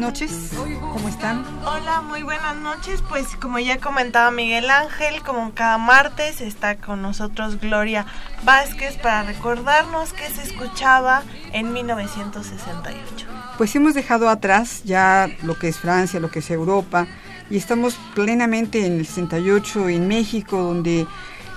[0.00, 1.44] noches, ¿cómo están?
[1.66, 3.02] Hola, muy buenas noches.
[3.06, 8.06] Pues como ya comentaba Miguel Ángel, como cada martes está con nosotros Gloria
[8.42, 13.26] Vázquez para recordarnos que se escuchaba en 1968.
[13.58, 17.06] Pues hemos dejado atrás ya lo que es Francia, lo que es Europa,
[17.50, 21.06] y estamos plenamente en el 68 en México, donde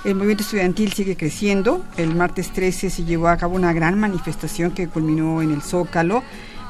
[0.03, 1.85] el movimiento estudiantil sigue creciendo.
[1.95, 6.23] El martes 13 se llevó a cabo una gran manifestación que culminó en el Zócalo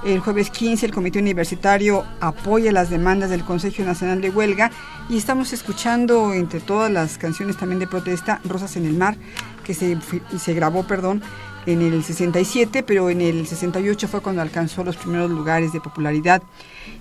[0.06, 4.72] el jueves 15 el Comité Universitario apoya las demandas del Consejo Nacional de Huelga
[5.10, 9.16] y estamos escuchando entre todas las canciones también de protesta Rosas en el Mar,
[9.64, 9.98] que se,
[10.38, 11.22] se grabó, perdón,
[11.66, 16.44] en el 67, pero en el 68 fue cuando alcanzó los primeros lugares de popularidad.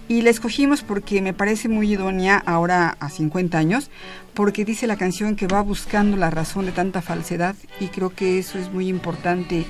[0.09, 3.91] Y la escogimos porque me parece muy idónea ahora a 50 años,
[4.35, 8.39] porque dice la canción que va buscando la razón de tanta falsedad y creo que
[8.39, 9.67] eso es muy importante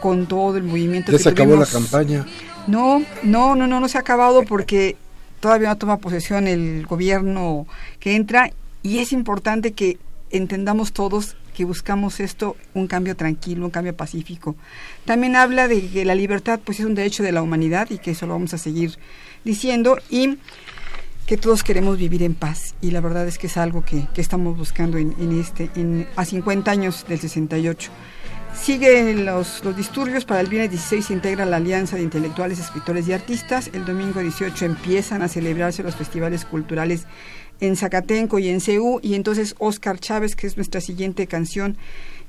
[0.00, 1.12] con todo el movimiento.
[1.12, 2.24] Ya se acabó la campaña.
[2.66, 4.96] No, no, no, no, no se ha acabado porque
[5.40, 7.66] todavía no toma posesión el gobierno
[7.98, 9.98] que entra y es importante que
[10.30, 14.54] entendamos todos que buscamos esto, un cambio tranquilo, un cambio pacífico.
[15.04, 18.12] También habla de que la libertad pues es un derecho de la humanidad y que
[18.12, 18.98] eso lo vamos a seguir
[19.44, 20.38] diciendo y
[21.26, 24.20] que todos queremos vivir en paz y la verdad es que es algo que, que
[24.20, 27.90] estamos buscando en, en este en, a 50 años del 68.
[28.54, 33.08] Siguen los, los, disturbios, para el viernes 16 se integra la Alianza de Intelectuales, Escritores
[33.08, 37.06] y Artistas, el domingo 18 empiezan a celebrarse los festivales culturales
[37.60, 41.76] en Zacatenco y en Ceú, y entonces Oscar Chávez, que es nuestra siguiente canción,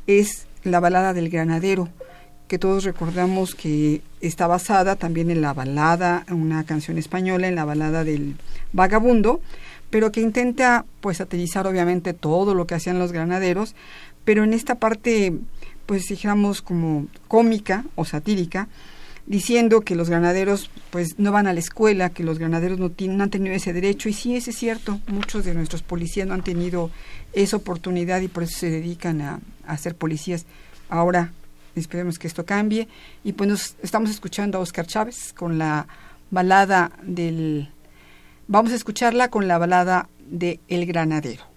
[0.07, 1.89] es la balada del granadero,
[2.47, 7.65] que todos recordamos que está basada también en la balada, una canción española, en la
[7.65, 8.35] balada del
[8.73, 9.41] vagabundo,
[9.89, 13.75] pero que intenta pues satirizar obviamente todo lo que hacían los granaderos,
[14.25, 15.33] pero en esta parte
[15.91, 18.69] pues dijéramos como cómica o satírica,
[19.25, 23.29] diciendo que los granaderos pues no van a la escuela, que los granaderos no, han
[23.29, 26.91] tenido ese derecho y sí, ese es cierto, muchos de nuestros policías no han tenido
[27.33, 30.45] esa oportunidad y por eso se dedican a, a ser policías.
[30.87, 31.33] Ahora
[31.75, 32.87] esperemos que esto cambie
[33.25, 35.87] y pues nos estamos escuchando a Oscar Chávez con la
[36.29, 37.69] balada del...
[38.47, 41.50] Vamos a escucharla con la balada de El Granadero.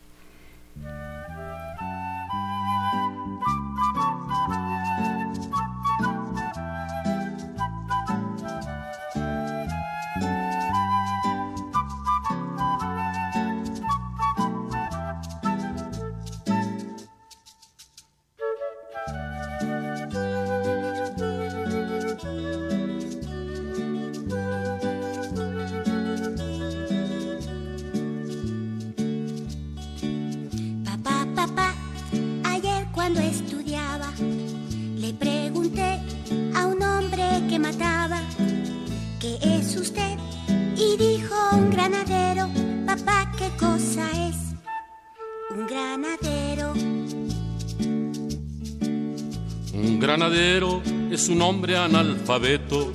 [51.44, 52.90] Hombre analfabeto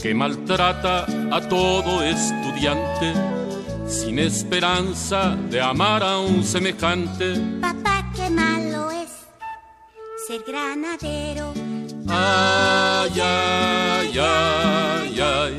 [0.00, 3.12] que maltrata a todo estudiante
[3.86, 7.34] sin esperanza de amar a un semejante.
[7.60, 9.10] Papá, qué malo es
[10.26, 11.52] ser granadero.
[12.08, 15.54] Ay, ay, ay, ay.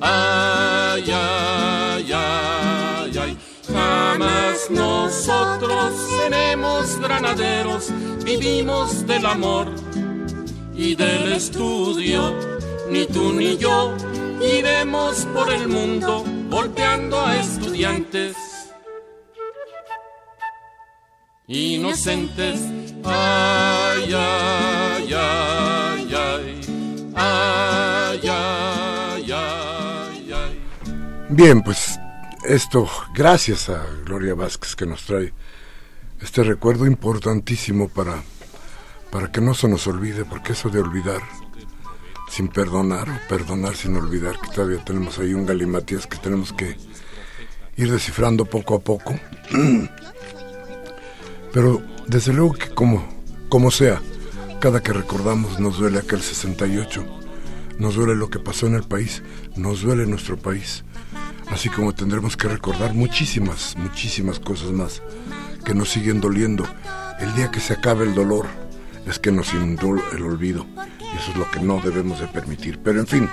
[0.00, 3.38] Ay, ay, ay, ay.
[3.66, 7.92] Jamás nosotros seremos granaderos,
[8.24, 9.87] vivimos del amor
[10.78, 12.34] y del estudio.
[12.90, 13.94] Ni tú ni yo
[14.40, 18.36] iremos por el mundo golpeando a estudiantes
[21.48, 22.60] inocentes.
[23.04, 26.60] Ay, ay, ay, ay,
[27.14, 30.60] ay, ay, ay, ay.
[31.30, 31.98] Bien, pues
[32.46, 35.32] esto, gracias a Gloria Vázquez que nos trae
[36.20, 38.22] este recuerdo importantísimo para,
[39.10, 41.22] para que no se nos olvide, porque eso de olvidar
[42.30, 46.76] sin perdonar o perdonar sin olvidar, que todavía tenemos ahí un galimatías que tenemos que
[47.76, 49.18] ir descifrando poco a poco.
[51.52, 53.08] Pero desde luego que como,
[53.48, 54.02] como sea,
[54.60, 57.04] cada que recordamos nos duele aquel 68,
[57.78, 59.22] nos duele lo que pasó en el país,
[59.56, 60.84] nos duele nuestro país,
[61.50, 65.02] así como tendremos que recordar muchísimas, muchísimas cosas más
[65.64, 66.66] que nos siguen doliendo.
[67.20, 68.46] El día que se acabe el dolor
[69.08, 70.66] es que nos inundó el olvido
[71.00, 72.78] y eso es lo que no debemos de permitir.
[72.78, 73.28] Pero en fin,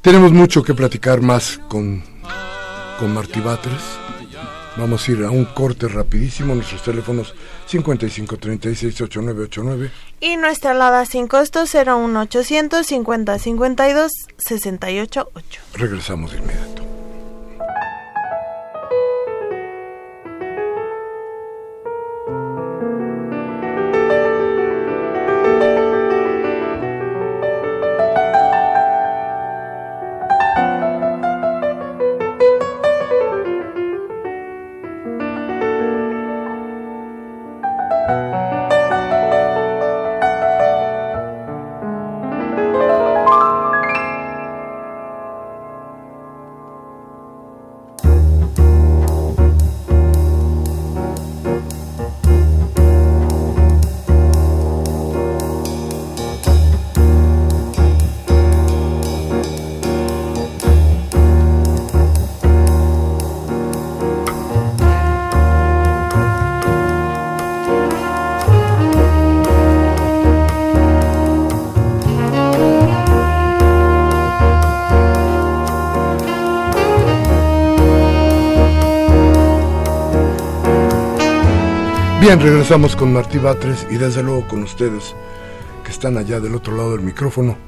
[0.00, 2.02] tenemos mucho que platicar más con,
[2.98, 3.82] con Martí Batres.
[4.76, 6.54] Vamos a ir a un corte rapidísimo.
[6.54, 7.34] Nuestros teléfonos
[7.68, 9.90] 55368989.
[10.20, 15.30] Y nuestra alada sin costo 01800 5052 688.
[15.74, 16.89] Regresamos de inmediato.
[82.30, 85.16] Bien, regresamos con Martí Batres y desde luego con ustedes
[85.84, 87.58] que están allá del otro lado del micrófono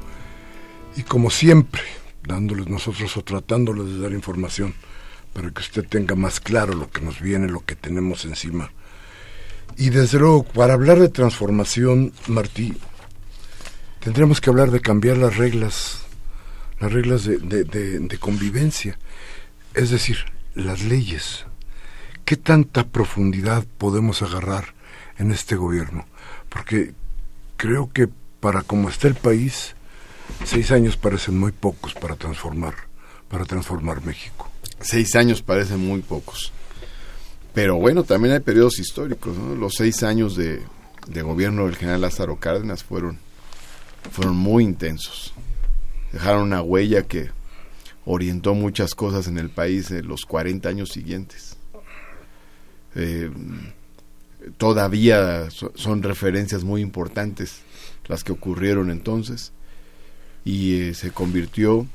[0.94, 1.82] y como siempre
[2.22, 4.72] dándoles nosotros o tratándoles de dar información
[5.32, 8.70] para que usted tenga más claro lo que nos viene, lo que tenemos encima.
[9.78, 12.72] Y desde luego, para hablar de transformación, Martí,
[13.98, 16.02] tendríamos que hablar de cambiar las reglas,
[16.78, 18.96] las reglas de, de, convivencia,
[19.74, 20.18] es decir,
[20.54, 21.46] las leyes.
[22.24, 24.74] ¿Qué tanta profundidad podemos agarrar
[25.18, 26.06] en este gobierno?
[26.48, 26.94] Porque
[27.56, 28.08] creo que
[28.40, 29.74] para como está el país,
[30.44, 32.74] seis años parecen muy pocos para transformar,
[33.28, 34.50] para transformar México.
[34.80, 36.52] Seis años parecen muy pocos.
[37.54, 39.36] Pero bueno, también hay periodos históricos.
[39.36, 39.54] ¿no?
[39.54, 40.62] Los seis años de,
[41.22, 43.18] gobierno del general Lázaro Cárdenas fueron,
[44.10, 45.34] fueron muy intensos.
[46.12, 47.30] Dejaron una huella que
[48.04, 51.51] orientó muchas cosas en el país en los 40 años siguientes.
[52.94, 53.30] Eh,
[54.58, 57.60] todavía so, son referencias muy importantes
[58.06, 59.52] las que ocurrieron entonces
[60.44, 61.86] y eh, se convirtió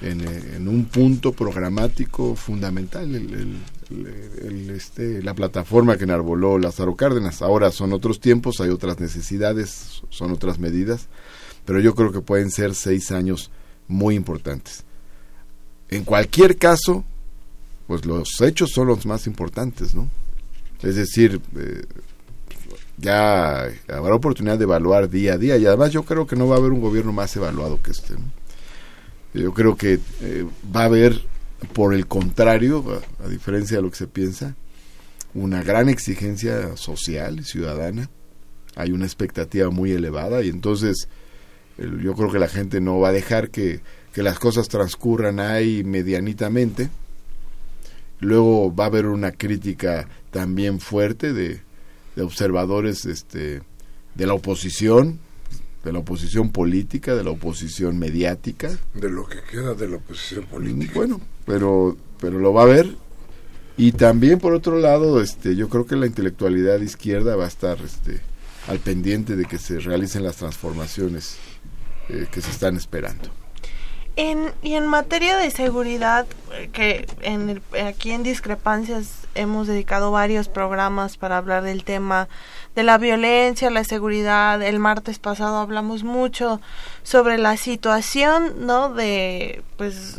[0.00, 7.42] en, eh, en, un punto programático fundamental el, este, la plataforma que enarboló Lázaro Cárdenas.
[7.42, 11.08] Ahora son otros tiempos, hay otras necesidades, son otras medidas,
[11.64, 13.50] pero yo creo que pueden ser seis años
[13.88, 14.84] muy importantes.
[15.88, 17.04] En cualquier caso,
[17.86, 20.08] pues los hechos son los más importantes, ¿no?
[20.82, 21.84] Es decir, eh,
[22.98, 26.56] ya habrá oportunidad de evaluar día a día y además yo creo que no va
[26.56, 28.14] a haber un gobierno más evaluado que este.
[29.34, 31.20] Yo creo que eh, va a haber,
[31.72, 34.54] por el contrario, a, diferencia de lo que se piensa,
[35.34, 38.08] una gran exigencia social y ciudadana.
[38.74, 41.08] Hay una expectativa muy elevada y entonces
[41.76, 43.80] yo creo que la gente no va a dejar que,
[44.12, 46.88] que las cosas transcurran ahí medianitamente.
[48.20, 51.60] Luego va a haber una crítica también fuerte de,
[52.16, 53.62] de observadores este,
[54.14, 55.20] de la oposición,
[55.84, 58.76] de la oposición política, de la oposición mediática.
[58.94, 60.92] De lo que queda de la oposición política.
[60.94, 62.96] Bueno, pero, pero lo va a ver.
[63.76, 67.78] Y también, por otro lado, este, yo creo que la intelectualidad izquierda va a estar
[67.80, 68.20] este,
[68.66, 71.36] al pendiente de que se realicen las transformaciones
[72.08, 73.30] eh, que se están esperando.
[74.20, 80.48] En, y en materia de seguridad, eh, que en aquí en Discrepancias hemos dedicado varios
[80.48, 82.28] programas para hablar del tema
[82.74, 84.60] de la violencia, la seguridad.
[84.60, 86.60] El martes pasado hablamos mucho
[87.04, 88.88] sobre la situación, ¿no?
[88.88, 90.16] De, pues,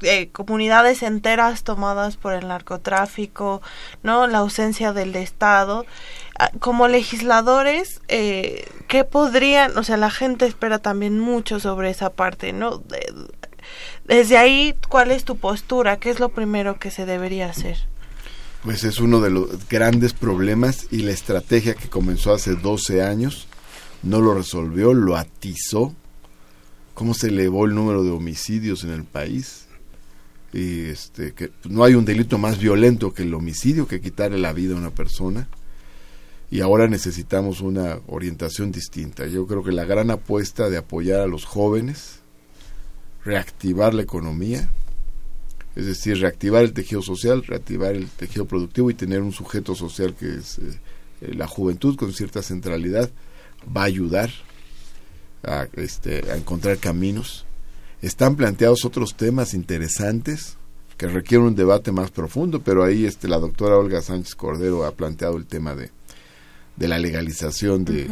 [0.00, 3.62] de comunidades enteras tomadas por el narcotráfico,
[4.02, 4.26] ¿no?
[4.26, 5.86] La ausencia del Estado.
[6.38, 12.10] Ah, como legisladores, eh, ¿qué podrían, o sea, la gente espera también mucho sobre esa
[12.10, 12.80] parte, ¿no?
[14.08, 15.98] Desde ahí, ¿cuál es tu postura?
[15.98, 17.76] ¿Qué es lo primero que se debería hacer?
[18.64, 23.46] Pues es uno de los grandes problemas y la estrategia que comenzó hace 12 años
[24.02, 25.94] no lo resolvió, lo atizó.
[26.94, 29.66] ¿Cómo se elevó el número de homicidios en el país?
[30.52, 34.52] Y este, que no hay un delito más violento que el homicidio, que quitarle la
[34.52, 35.46] vida a una persona
[36.50, 39.26] y ahora necesitamos una orientación distinta.
[39.26, 42.17] Yo creo que la gran apuesta de apoyar a los jóvenes,
[43.24, 44.68] reactivar la economía,
[45.76, 50.14] es decir, reactivar el tejido social, reactivar el tejido productivo y tener un sujeto social
[50.14, 50.78] que es eh,
[51.34, 53.10] la juventud con cierta centralidad,
[53.76, 54.30] va a ayudar
[55.44, 57.44] a, este, a encontrar caminos.
[58.02, 60.56] Están planteados otros temas interesantes
[60.96, 64.92] que requieren un debate más profundo, pero ahí este, la doctora Olga Sánchez Cordero ha
[64.92, 65.90] planteado el tema de
[66.78, 68.08] de la legalización de,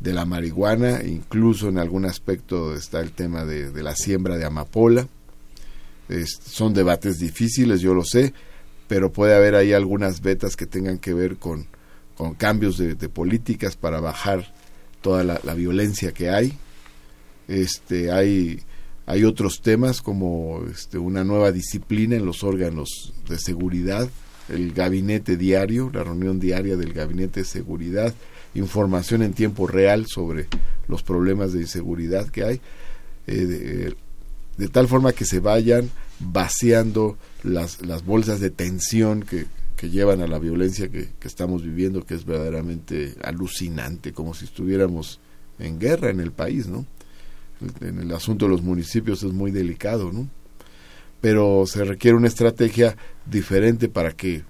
[0.00, 4.46] de la marihuana, incluso en algún aspecto está el tema de, de la siembra de
[4.46, 5.06] amapola.
[6.26, 8.32] son debates difíciles, yo lo sé,
[8.88, 11.66] pero puede haber ahí algunas vetas que tengan que ver con,
[12.16, 14.52] con cambios de, políticas para bajar
[15.00, 16.58] toda la, violencia que hay.
[17.46, 18.62] Este, hay,
[19.06, 24.10] hay otros temas como este, una nueva disciplina en los órganos de seguridad
[24.50, 28.12] el gabinete diario, la reunión diaria del gabinete de seguridad,
[28.54, 30.46] información en tiempo real sobre
[30.88, 32.60] los problemas de inseguridad que hay,
[33.26, 33.94] eh,
[34.56, 39.46] de, tal forma que se vayan vaciando las, las bolsas de tensión que,
[39.76, 44.44] que llevan a la violencia que, que, estamos viviendo, que es verdaderamente alucinante, como si
[44.44, 45.20] estuviéramos
[45.58, 46.84] en guerra en el país, ¿no?
[47.80, 50.28] En el asunto de los municipios es muy delicado, ¿no?
[51.20, 52.96] pero se requiere una estrategia
[53.26, 54.42] diferente para que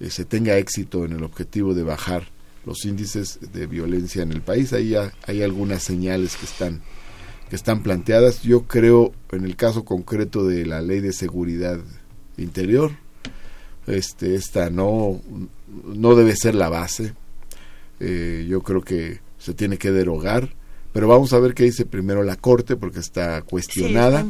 [0.00, 2.24] eh, se tenga éxito en el objetivo de bajar
[2.64, 4.72] los índices de violencia en el país.
[4.72, 4.94] Ahí
[5.26, 6.80] hay algunas señales que están
[7.48, 8.42] que están planteadas.
[8.42, 11.80] Yo creo en el caso concreto de la Ley de Seguridad
[12.36, 12.92] Interior,
[13.86, 15.20] este esta no
[15.84, 17.14] no debe ser la base.
[17.98, 20.54] Eh, yo creo que se tiene que derogar
[20.92, 24.26] pero vamos a ver qué dice primero la Corte, porque está cuestionada.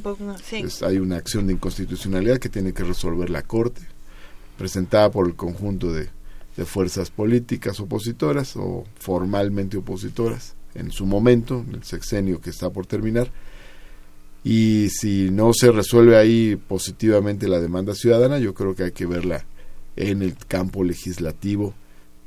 [0.82, 3.80] hay una acción de inconstitucionalidad que tiene que resolver la Corte,
[4.58, 6.10] presentada por el conjunto de,
[6.60, 12.68] de fuerzas políticas opositoras o formalmente opositoras en su momento, en el sexenio que está
[12.68, 13.30] por terminar.
[14.44, 19.06] Y si no se resuelve ahí positivamente la demanda ciudadana, yo creo que hay que
[19.06, 19.46] verla
[19.96, 21.72] en el campo legislativo,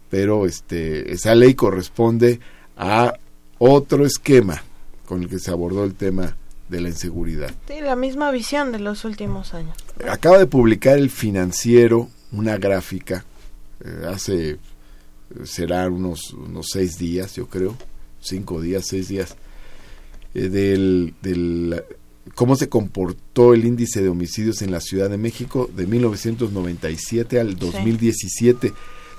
[0.10, 2.40] pero este esa ley corresponde
[2.76, 3.14] a
[3.60, 4.64] otro esquema
[5.06, 6.36] con el que se abordó el tema
[6.70, 7.52] de la inseguridad.
[7.68, 9.78] Sí, la misma visión de los últimos años.
[10.10, 13.26] Acaba de publicar el financiero una gráfica,
[13.84, 14.58] eh, hace,
[15.44, 17.76] será unos, unos seis días, yo creo,
[18.22, 19.36] cinco días, seis días,
[20.34, 21.84] eh, del, del
[22.36, 27.58] cómo se comportó el índice de homicidios en la Ciudad de México de 1997 al
[27.58, 28.74] 2017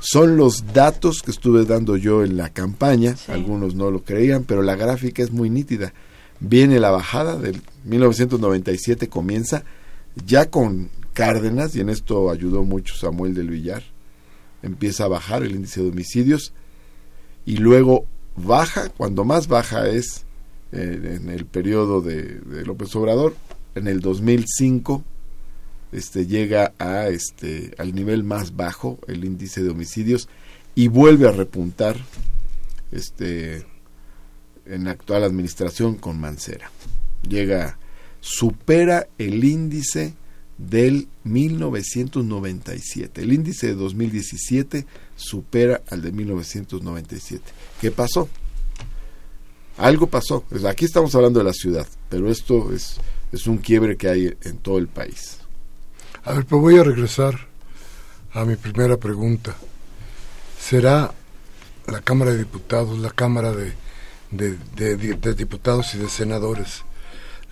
[0.05, 4.61] son los datos que estuve dando yo en la campaña, algunos no lo creían, pero
[4.61, 5.95] la gráfica es muy nítida.
[6.41, 9.65] Viene la bajada del 1997 comienza
[10.27, 13.83] ya con Cárdenas y en esto ayudó mucho Samuel del Villar.
[14.65, 16.53] Empieza a bajar el índice de homicidios
[17.45, 18.07] y luego
[18.37, 20.25] baja, cuando más baja es
[20.73, 23.37] eh, en el periodo de, de López Obrador,
[23.75, 25.05] en el 2005
[25.95, 30.29] este, llega a este, al nivel más bajo el índice de homicidios
[30.75, 31.97] y vuelve a repuntar
[32.91, 33.65] este,
[34.67, 36.73] en la actual administración con Mancera.
[37.23, 37.79] Llega,
[38.19, 40.15] supera el índice
[40.59, 43.23] del 1997.
[43.23, 44.87] El índice de 2017
[45.17, 47.43] supera al de 1997.
[47.81, 48.29] ¿Qué pasó?
[49.77, 50.45] Algo pasó.
[50.69, 52.97] Aquí estamos hablando de la ciudad, pero esto es,
[53.33, 55.39] es un quiebre que hay en todo el país.
[56.25, 57.49] A ver, pues voy a regresar
[58.33, 59.57] a mi primera pregunta.
[60.61, 61.13] ¿Será
[61.87, 63.75] la Cámara de Diputados, la Cámara de,
[64.31, 66.85] de diputados y de senadores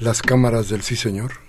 [0.03, 1.42] las cámaras del sí señor?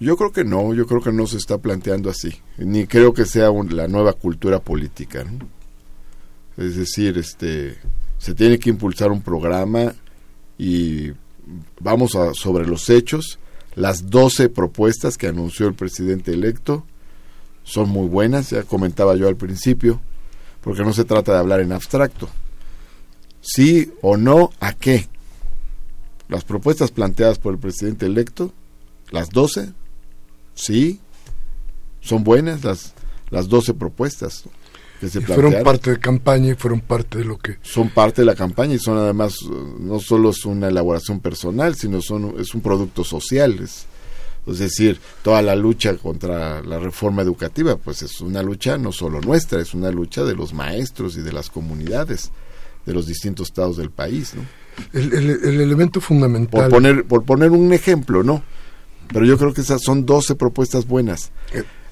[0.00, 3.26] Yo creo que no, yo creo que no se está planteando así, ni creo que
[3.26, 5.26] sea la nueva cultura política.
[6.56, 7.76] Es decir, este,
[8.16, 9.94] se tiene que impulsar un programa
[10.56, 11.12] y
[11.80, 13.38] vamos a, sobre los hechos.
[13.74, 16.86] Las 12 propuestas que anunció el presidente electo
[17.62, 20.00] son muy buenas, ya comentaba yo al principio,
[20.62, 22.28] porque no se trata de hablar en abstracto.
[23.42, 25.08] Sí o no, ¿a qué?
[26.28, 28.52] Las propuestas planteadas por el presidente electo,
[29.10, 29.74] las 12,
[30.60, 31.00] Sí,
[32.00, 32.92] son buenas las,
[33.30, 34.44] las 12 propuestas
[35.00, 37.56] que se Fueron parte de campaña y fueron parte de lo que...
[37.62, 39.34] Son parte de la campaña y son además,
[39.78, 43.60] no solo es una elaboración personal, sino son, es un producto social.
[43.60, 43.86] Es,
[44.46, 49.22] es decir, toda la lucha contra la reforma educativa, pues es una lucha no solo
[49.22, 52.30] nuestra, es una lucha de los maestros y de las comunidades
[52.84, 54.34] de los distintos estados del país.
[54.34, 54.42] ¿no?
[54.92, 56.60] El, el, el elemento fundamental...
[56.60, 58.42] Por poner, por poner un ejemplo, ¿no?
[59.12, 61.30] Pero yo creo que esas son 12 propuestas buenas.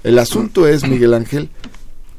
[0.04, 1.50] El asunto es, Miguel Ángel,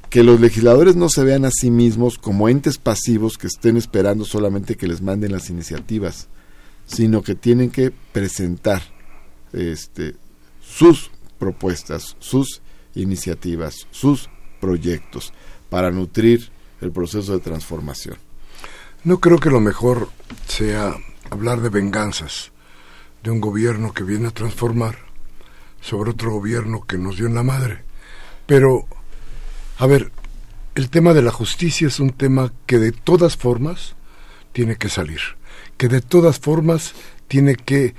[0.09, 4.25] que los legisladores no se vean a sí mismos como entes pasivos que estén esperando
[4.25, 6.27] solamente que les manden las iniciativas,
[6.85, 8.81] sino que tienen que presentar
[9.53, 10.15] este,
[10.61, 12.61] sus propuestas, sus
[12.95, 14.29] iniciativas, sus
[14.59, 15.31] proyectos
[15.69, 16.49] para nutrir
[16.81, 18.17] el proceso de transformación.
[19.03, 20.09] No creo que lo mejor
[20.47, 20.95] sea
[21.29, 22.51] hablar de venganzas
[23.24, 24.97] de un gobierno que viene a transformar
[25.82, 27.84] sobre otro gobierno que nos dio en la madre.
[28.45, 28.88] Pero,
[29.78, 30.11] a ver,
[30.76, 33.95] el tema de la justicia es un tema que de todas formas
[34.51, 35.20] tiene que salir,
[35.78, 36.93] que de todas formas
[37.28, 37.95] tiene que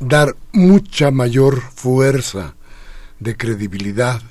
[0.00, 2.54] dar mucha mayor fuerza
[3.20, 4.22] de credibilidad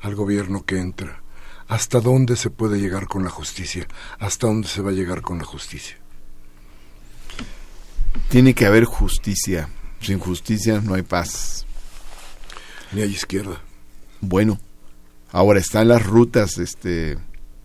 [0.00, 1.22] al gobierno que entra.
[1.68, 3.86] ¿Hasta dónde se puede llegar con la justicia?
[4.18, 6.01] ¿Hasta dónde se va a llegar con la justicia?
[8.28, 9.68] Tiene que haber justicia.
[10.00, 11.64] Sin justicia no hay paz.
[12.92, 13.60] Ni hay izquierda.
[14.20, 14.58] Bueno,
[15.30, 17.18] ahora están las rutas este,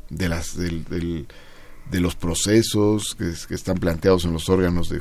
[0.10, 1.26] de, las, de
[1.92, 5.00] los procesos que, están planteados en los órganos de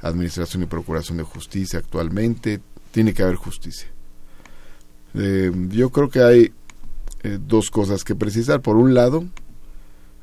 [0.00, 2.60] administración y procuración de justicia actualmente.
[2.90, 3.88] Tiene que haber justicia.
[5.14, 6.52] Eh, yo creo que hay
[7.22, 8.60] eh, dos cosas que precisar.
[8.60, 9.24] Por un lado,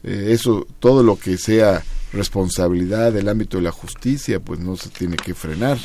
[0.03, 1.83] eh, eso, todo lo que sea
[2.13, 5.77] responsabilidad del ámbito de la justicia, pues no se tiene que frenar,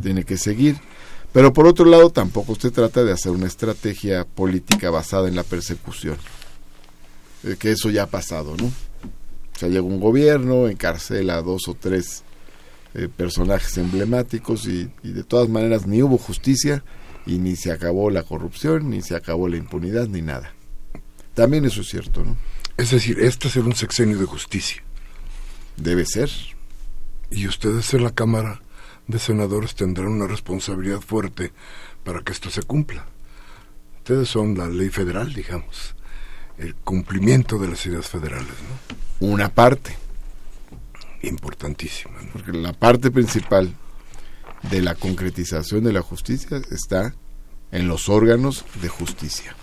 [0.00, 0.76] tiene que seguir.
[1.32, 5.42] Pero por otro lado, tampoco usted trata de hacer una estrategia política basada en la
[5.42, 6.16] persecución,
[7.44, 8.66] eh, que eso ya ha pasado, ¿no?
[8.66, 12.22] O sea, llega un gobierno, encarcela a dos o tres
[12.94, 16.84] eh, personajes emblemáticos y, y de todas maneras ni hubo justicia
[17.26, 20.54] y ni se acabó la corrupción, ni se acabó la impunidad, ni nada.
[21.34, 22.36] También eso es cierto, ¿no?
[22.76, 24.82] Es decir, este es un sexenio de justicia.
[25.76, 26.30] Debe ser.
[27.30, 28.60] Y ustedes en la Cámara
[29.06, 31.52] de Senadores tendrán una responsabilidad fuerte
[32.04, 33.06] para que esto se cumpla.
[33.98, 35.94] Ustedes son la ley federal, digamos,
[36.58, 39.28] el cumplimiento de las ideas federales, ¿no?
[39.28, 39.96] Una parte.
[41.22, 42.14] Importantísima.
[42.32, 43.72] Porque la parte principal
[44.62, 47.14] de la concretización de la justicia está
[47.70, 49.54] en los órganos de justicia.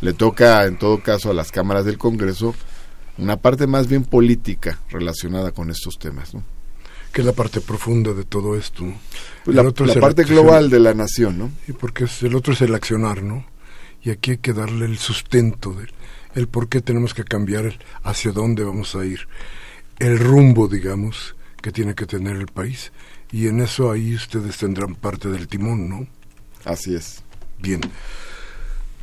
[0.00, 2.54] Le toca, en todo caso, a las cámaras del Congreso
[3.18, 6.42] una parte más bien política relacionada con estos temas, ¿no?
[7.12, 8.84] Que es la parte profunda de todo esto.
[9.44, 11.50] Pues la, parte global de la nación, ¿no?
[11.66, 13.46] Y porque el otro es el accionar, ¿no?
[14.02, 15.90] Y aquí hay que darle el sustento, del,
[16.34, 19.28] el por qué tenemos que cambiar, hacia dónde vamos a ir,
[19.98, 22.92] el rumbo, digamos, que tiene que tener el país.
[23.32, 26.06] Y en eso ahí ustedes tendrán parte del timón, ¿no?
[26.64, 27.22] Así es.
[27.58, 27.80] Bien.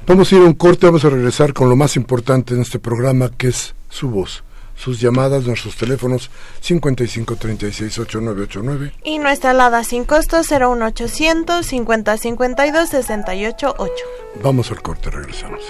[0.05, 2.77] Vamos a ir a un corte, vamos a regresar con lo más importante en este
[2.77, 4.43] programa, que es su voz.
[4.75, 6.29] Sus llamadas, nuestros teléfonos
[6.61, 14.05] 55368989 y nuestra alada sin costo 01800 5052 688.
[14.43, 15.61] Vamos al corte, regresamos.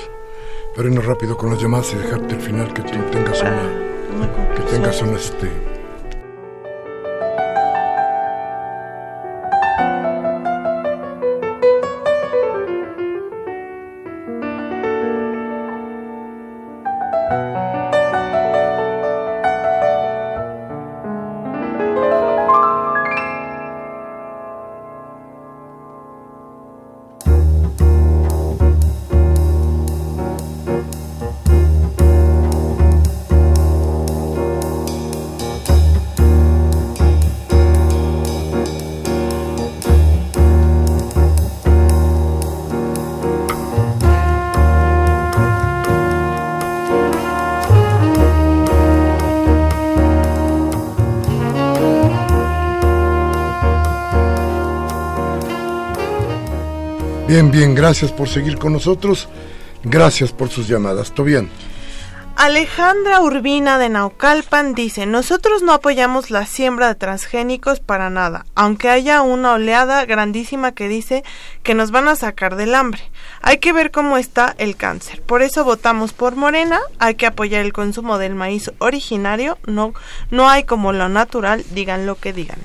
[0.76, 3.70] Pero rápido con las llamadas y dejarte el final que tú tengas una
[4.56, 5.73] que tengas un este
[57.34, 59.28] Bien, bien, gracias por seguir con nosotros.
[59.84, 61.16] Gracias por sus llamadas.
[61.16, 61.50] ¿Todo bien?
[62.36, 68.90] Alejandra Urbina de Naucalpan dice, nosotros no apoyamos la siembra de transgénicos para nada, aunque
[68.90, 71.24] haya una oleada grandísima que dice
[71.64, 73.02] que nos van a sacar del hambre.
[73.42, 75.24] Hay que ver cómo está el cáncer.
[75.24, 79.96] Por eso votamos por Morena, hay que apoyar el consumo del maíz originario, no,
[80.30, 82.60] no hay como lo natural, digan lo que digan.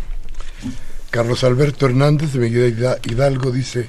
[1.09, 3.89] Carlos Alberto Hernández de Miguel Hidalgo dice,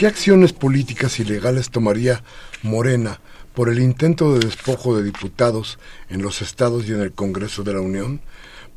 [0.00, 2.24] ¿qué acciones políticas y legales tomaría
[2.62, 3.20] Morena?
[3.52, 5.78] por el intento de despojo de diputados
[6.08, 8.22] en los estados y en el Congreso de la Unión,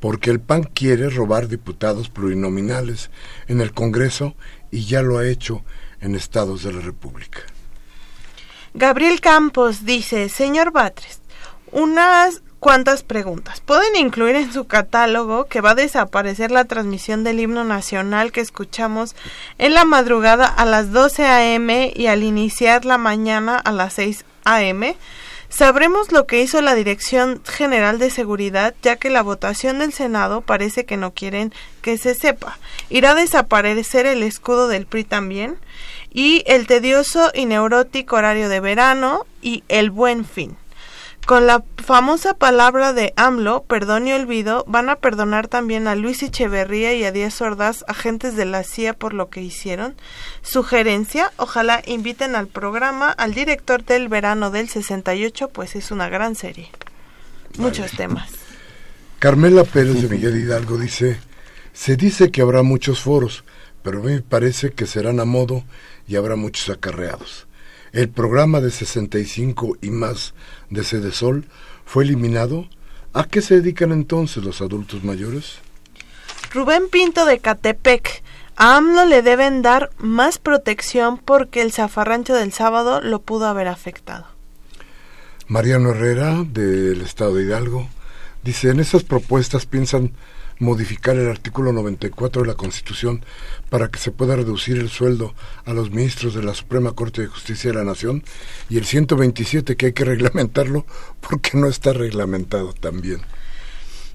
[0.01, 3.09] porque el PAN quiere robar diputados plurinominales
[3.47, 4.35] en el Congreso
[4.69, 5.63] y ya lo ha hecho
[6.01, 7.39] en estados de la República.
[8.73, 11.21] Gabriel Campos dice, señor Batres,
[11.71, 13.59] unas cuantas preguntas.
[13.59, 18.39] ¿Pueden incluir en su catálogo que va a desaparecer la transmisión del himno nacional que
[18.39, 19.17] escuchamos
[19.57, 21.91] en la madrugada a las 12 a.m.
[21.93, 24.95] y al iniciar la mañana a las 6 AM,
[25.49, 30.39] sabremos lo que hizo la Dirección General de Seguridad, ya que la votación del Senado
[30.39, 32.57] parece que no quieren que se sepa.
[32.89, 35.57] Irá a desaparecer el escudo del PRI también,
[36.13, 40.55] y el tedioso y neurótico horario de verano y el buen fin.
[41.25, 46.21] Con la famosa palabra de AMLO, perdón y olvido, van a perdonar también a Luis
[46.21, 49.95] Echeverría y a Díaz Ordaz, agentes de la CIA, por lo que hicieron.
[50.41, 56.35] Sugerencia, ojalá inviten al programa al director del verano del 68, pues es una gran
[56.35, 56.69] serie.
[57.57, 58.29] Muchos temas.
[59.19, 61.17] Carmela Pérez de Miguel Hidalgo dice,
[61.71, 63.45] se dice que habrá muchos foros,
[63.81, 65.63] pero me parece que serán a modo
[66.05, 67.47] y habrá muchos acarreados.
[67.93, 70.33] El programa de 65 y más
[70.71, 71.45] de Sede Sol
[71.85, 72.67] fue eliminado.
[73.13, 75.59] ¿A qué se dedican entonces los adultos mayores?
[76.51, 78.23] Rubén Pinto de Catepec.
[78.55, 83.67] A AMLO le deben dar más protección porque el zafarrancho del sábado lo pudo haber
[83.67, 84.25] afectado.
[85.47, 87.87] Mariano Herrera, del Estado de Hidalgo,
[88.41, 90.13] dice, en esas propuestas piensan
[90.63, 93.23] modificar el artículo 94 de la Constitución
[93.69, 95.35] para que se pueda reducir el sueldo
[95.65, 98.23] a los ministros de la Suprema Corte de Justicia de la Nación
[98.69, 100.85] y el 127 que hay que reglamentarlo
[101.21, 103.21] porque no está reglamentado también.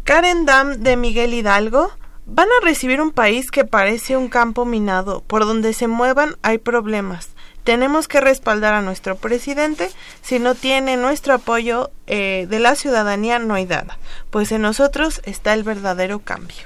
[0.04, 1.92] Karen Dam de Miguel Hidalgo
[2.26, 6.58] van a recibir un país que parece un campo minado, por donde se muevan hay
[6.58, 7.30] problemas
[7.68, 9.90] tenemos que respaldar a nuestro presidente.
[10.22, 13.98] Si no tiene nuestro apoyo eh, de la ciudadanía, no hay nada,
[14.30, 16.64] pues en nosotros está el verdadero cambio.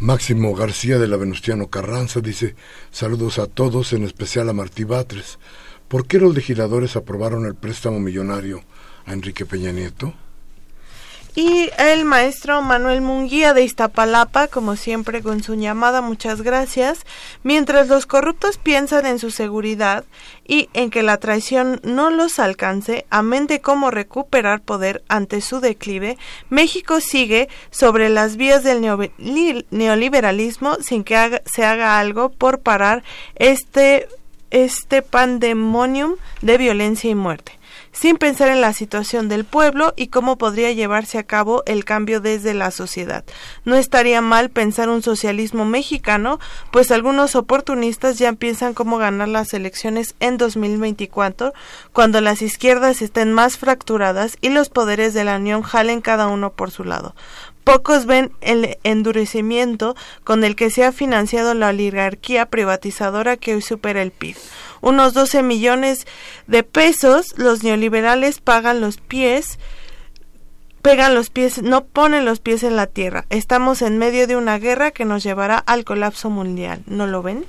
[0.00, 2.56] Máximo García de la Venustiano Carranza dice,
[2.90, 5.38] saludos a todos, en especial a Martí Batres.
[5.86, 8.64] ¿Por qué los legisladores aprobaron el préstamo millonario
[9.06, 10.14] a Enrique Peña Nieto?
[11.36, 17.06] Y el maestro Manuel Munguía de Iztapalapa, como siempre con su llamada, muchas gracias.
[17.44, 20.04] Mientras los corruptos piensan en su seguridad
[20.46, 25.60] y en que la traición no los alcance, amén de cómo recuperar poder ante su
[25.60, 26.18] declive,
[26.48, 28.80] México sigue sobre las vías del
[29.70, 33.04] neoliberalismo sin que se haga algo por parar
[33.36, 34.08] este,
[34.50, 37.59] este pandemonium de violencia y muerte
[37.92, 42.20] sin pensar en la situación del pueblo y cómo podría llevarse a cabo el cambio
[42.20, 43.24] desde la sociedad.
[43.64, 46.38] No estaría mal pensar un socialismo mexicano,
[46.70, 51.52] pues algunos oportunistas ya piensan cómo ganar las elecciones en 2024,
[51.92, 56.52] cuando las izquierdas estén más fracturadas y los poderes de la Unión jalen cada uno
[56.52, 57.14] por su lado.
[57.64, 63.62] Pocos ven el endurecimiento con el que se ha financiado la oligarquía privatizadora que hoy
[63.62, 64.36] supera el PIB
[64.80, 66.06] unos 12 millones
[66.46, 69.58] de pesos, los neoliberales pagan los pies,
[70.82, 73.26] pegan los pies, no ponen los pies en la tierra.
[73.30, 76.82] Estamos en medio de una guerra que nos llevará al colapso mundial.
[76.86, 77.44] ¿No lo ven?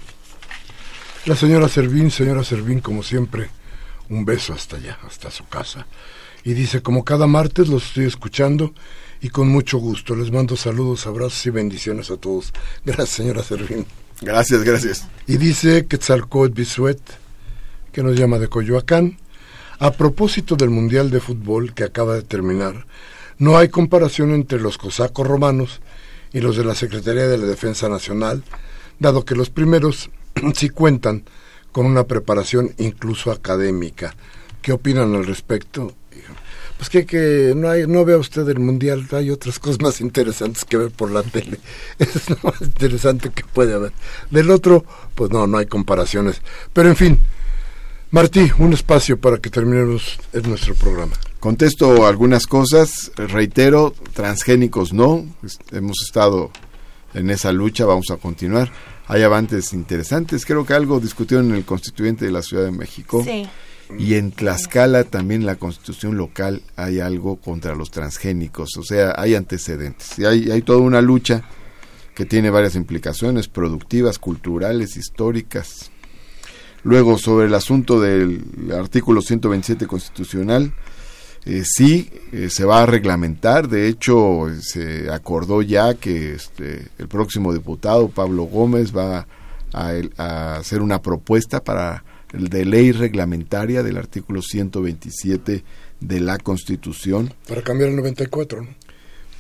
[1.26, 3.50] La señora Servín, señora Servín, como siempre,
[4.10, 5.86] un beso hasta allá, hasta su casa.
[6.44, 8.74] Y dice, como cada martes los estoy escuchando
[9.22, 10.16] y con mucho gusto.
[10.16, 12.52] Les mando saludos, abrazos y bendiciones a todos.
[12.84, 13.86] Gracias, señora Servín.
[14.22, 15.08] Gracias, gracias.
[15.26, 17.02] Y dice Quetzalcoatl Bisuet,
[17.92, 19.18] que nos llama de Coyoacán.
[19.80, 22.86] A propósito del Mundial de Fútbol que acaba de terminar,
[23.40, 25.82] no hay comparación entre los cosacos romanos
[26.32, 28.44] y los de la Secretaría de la Defensa Nacional,
[29.00, 30.12] dado que los primeros
[30.54, 31.24] sí cuentan
[31.72, 34.16] con una preparación incluso académica.
[34.62, 35.96] ¿Qué opinan al respecto?
[36.82, 40.66] Pues que, que no, hay, no vea usted el mundial, hay otras cosas más interesantes
[40.66, 41.60] que ver por la tele.
[42.00, 43.92] es lo más interesante que puede haber.
[44.32, 46.42] Del otro, pues no, no hay comparaciones.
[46.74, 47.20] Pero en fin,
[48.10, 51.14] Martí, un espacio para que terminemos nuestro programa.
[51.40, 55.24] Contesto algunas cosas, reitero, transgénicos no,
[55.72, 56.50] hemos estado
[57.14, 58.72] en esa lucha, vamos a continuar.
[59.06, 63.24] Hay avances interesantes, creo que algo discutieron en el constituyente de la Ciudad de México.
[63.24, 63.48] Sí.
[64.00, 69.36] Y en Tlaxcala también la constitución local hay algo contra los transgénicos, o sea, hay
[69.36, 70.18] antecedentes.
[70.18, 71.44] Y hay, hay toda una lucha
[72.16, 75.92] que tiene varias implicaciones productivas, culturales, históricas.
[76.84, 80.74] Luego, sobre el asunto del artículo 127 constitucional,
[81.46, 83.68] eh, sí, eh, se va a reglamentar.
[83.68, 89.28] De hecho, se acordó ya que este, el próximo diputado, Pablo Gómez, va
[89.74, 92.04] a, hacer una propuesta para
[92.34, 95.64] de ley reglamentaria del artículo 127
[96.00, 97.34] de la Constitución.
[97.48, 98.70] Para cambiar el 94, ¿no?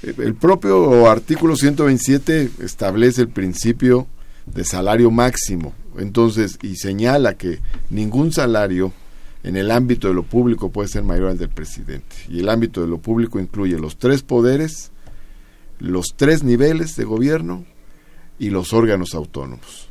[0.04, 4.08] Eh, El propio artículo 127 establece el principio
[4.46, 8.94] de salario máximo, entonces, y señala que ningún salario
[9.44, 12.16] en el ámbito de lo público puede ser mayor al del presidente.
[12.30, 14.92] Y el ámbito de lo público incluye los tres poderes,
[15.80, 17.66] los tres niveles de gobierno
[18.40, 19.90] y los órganos autónomos.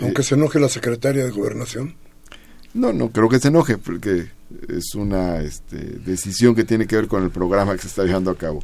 [0.00, 1.94] Aunque se enoje la secretaria de Gobernación.
[2.74, 4.28] No, no creo que se enoje, porque
[4.68, 8.30] es una este, decisión que tiene que ver con el programa que se está llevando
[8.30, 8.62] a cabo.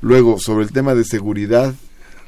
[0.00, 1.74] Luego, sobre el tema de seguridad,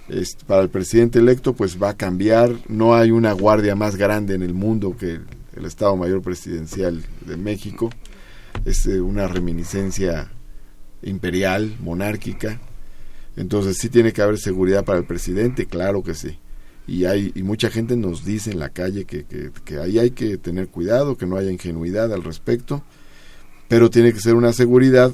[0.09, 2.52] este, para el presidente electo, pues va a cambiar.
[2.68, 5.20] No hay una guardia más grande en el mundo que
[5.57, 7.90] el Estado Mayor Presidencial de México.
[8.64, 10.30] Es eh, una reminiscencia
[11.02, 12.61] imperial, monárquica.
[13.36, 16.38] Entonces sí tiene que haber seguridad para el presidente, claro que sí.
[16.87, 19.24] Y hay y mucha gente nos dice en la calle que,
[19.64, 22.82] que, ahí hay que tener cuidado, que no haya ingenuidad al respecto,
[23.68, 25.12] pero tiene que ser una seguridad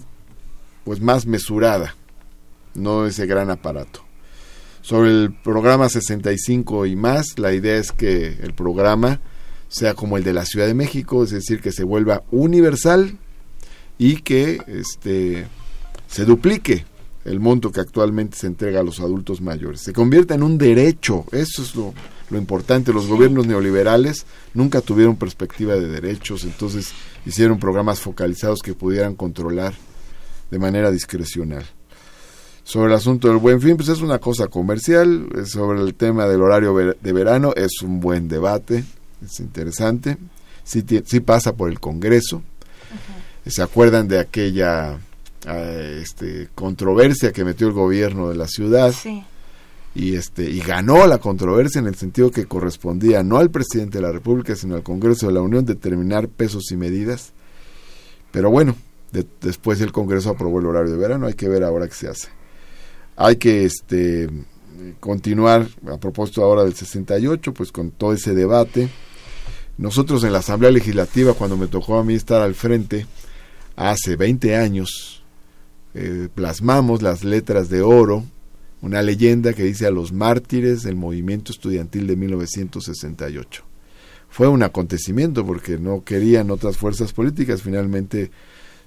[0.84, 1.94] pues más mesurada,
[2.74, 4.04] no ese gran aparato.
[4.82, 9.20] Sobre el programa 65 y más, la idea es que el programa
[9.68, 13.16] sea como el de la Ciudad de México, es decir, que se vuelva universal
[13.98, 15.46] y que este
[16.08, 16.84] se duplique
[17.24, 19.80] el monto que actualmente se entrega a los adultos mayores.
[19.80, 21.92] Se convierta en un derecho, eso es lo,
[22.30, 22.92] lo importante.
[22.92, 26.92] Los gobiernos neoliberales nunca tuvieron perspectiva de derechos, entonces
[27.26, 29.74] hicieron programas focalizados que pudieran controlar
[30.50, 31.64] de manera discrecional.
[32.62, 35.28] Sobre el asunto del buen fin, pues es una cosa comercial.
[35.46, 38.84] Sobre el tema del horario de verano, es un buen debate,
[39.24, 40.16] es interesante.
[40.62, 42.42] Sí, sí pasa por el Congreso.
[43.46, 44.98] ¿Se acuerdan de aquella
[45.46, 48.92] este, controversia que metió el gobierno de la ciudad?
[48.92, 49.24] Sí.
[49.94, 54.02] Y, este, y ganó la controversia en el sentido que correspondía no al presidente de
[54.02, 57.32] la República, sino al Congreso de la Unión determinar pesos y medidas.
[58.30, 58.76] Pero bueno,
[59.10, 62.08] de, después el Congreso aprobó el horario de verano, hay que ver ahora qué se
[62.08, 62.40] hace
[63.20, 64.30] hay que este
[64.98, 68.88] continuar a propósito ahora del 68 pues con todo ese debate
[69.76, 73.06] nosotros en la Asamblea Legislativa cuando me tocó a mí estar al frente
[73.76, 75.19] hace 20 años
[75.94, 78.24] eh, plasmamos las letras de oro
[78.82, 83.64] una leyenda que dice a los mártires del movimiento estudiantil de 1968
[84.28, 88.30] fue un acontecimiento porque no querían otras fuerzas políticas finalmente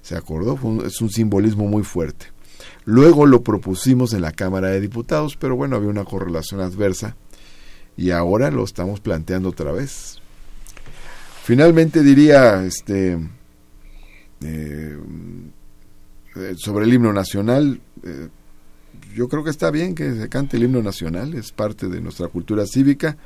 [0.02, 2.34] se acordó es un simbolismo muy fuerte
[2.84, 7.16] Luego lo propusimos en la Cámara de Diputados, pero bueno, había una correlación adversa
[7.96, 10.18] y ahora lo estamos planteando otra vez.
[11.44, 13.18] Finalmente diría, este,
[14.42, 14.98] eh,
[16.56, 18.28] sobre el himno nacional, eh,
[19.14, 22.28] yo creo que está bien que se cante el himno nacional, es parte de nuestra
[22.28, 23.16] cultura cívica.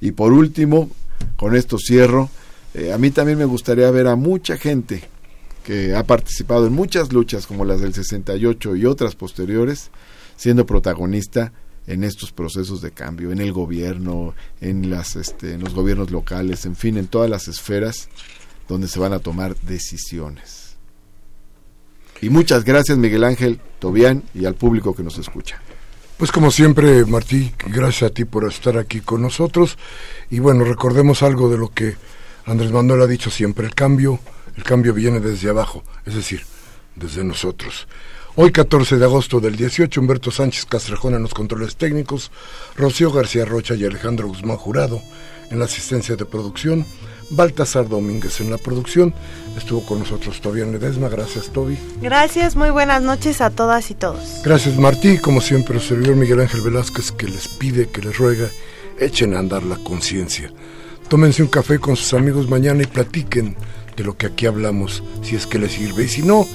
[0.00, 0.90] Y por último,
[1.36, 2.30] con esto cierro,
[2.74, 5.02] eh, a mí también me gustaría ver a mucha gente
[5.64, 9.90] que ha participado en muchas luchas como las del 68 y otras posteriores,
[10.36, 11.52] siendo protagonista
[11.86, 16.66] en estos procesos de cambio, en el gobierno, en, las, este, en los gobiernos locales,
[16.66, 18.08] en fin, en todas las esferas
[18.68, 20.63] donde se van a tomar decisiones.
[22.24, 25.60] Y muchas gracias Miguel Ángel, Tobián y al público que nos escucha.
[26.16, 29.76] Pues como siempre, Martí, gracias a ti por estar aquí con nosotros.
[30.30, 31.96] Y bueno, recordemos algo de lo que
[32.46, 34.20] Andrés Manuel ha dicho siempre, el cambio
[34.56, 36.46] el cambio viene desde abajo, es decir,
[36.96, 37.88] desde nosotros.
[38.36, 42.30] Hoy 14 de agosto del 18, Humberto Sánchez Castrejón en los controles técnicos,
[42.74, 45.02] Rocío García Rocha y Alejandro Guzmán Jurado
[45.50, 46.86] en la asistencia de producción,
[47.30, 49.14] Baltasar Domínguez en la producción,
[49.56, 51.78] estuvo con nosotros Tobián Ledesma, gracias Toby.
[52.00, 54.42] Gracias, muy buenas noches a todas y todos.
[54.44, 58.48] Gracias Martí, como siempre, el servidor Miguel Ángel Velázquez que les pide, que les ruega,
[58.98, 60.52] echen a andar la conciencia.
[61.08, 63.56] Tómense un café con sus amigos mañana y platiquen
[63.96, 66.04] de lo que aquí hablamos, si es que les sirve.
[66.04, 66.46] Y si no,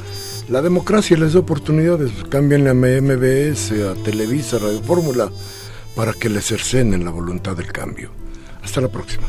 [0.49, 2.11] la democracia les da oportunidades.
[2.29, 5.31] Cambien a MBS, a Televisa, a Radio Fórmula,
[5.95, 8.11] para que les cercenen la voluntad del cambio.
[8.63, 9.27] Hasta la próxima.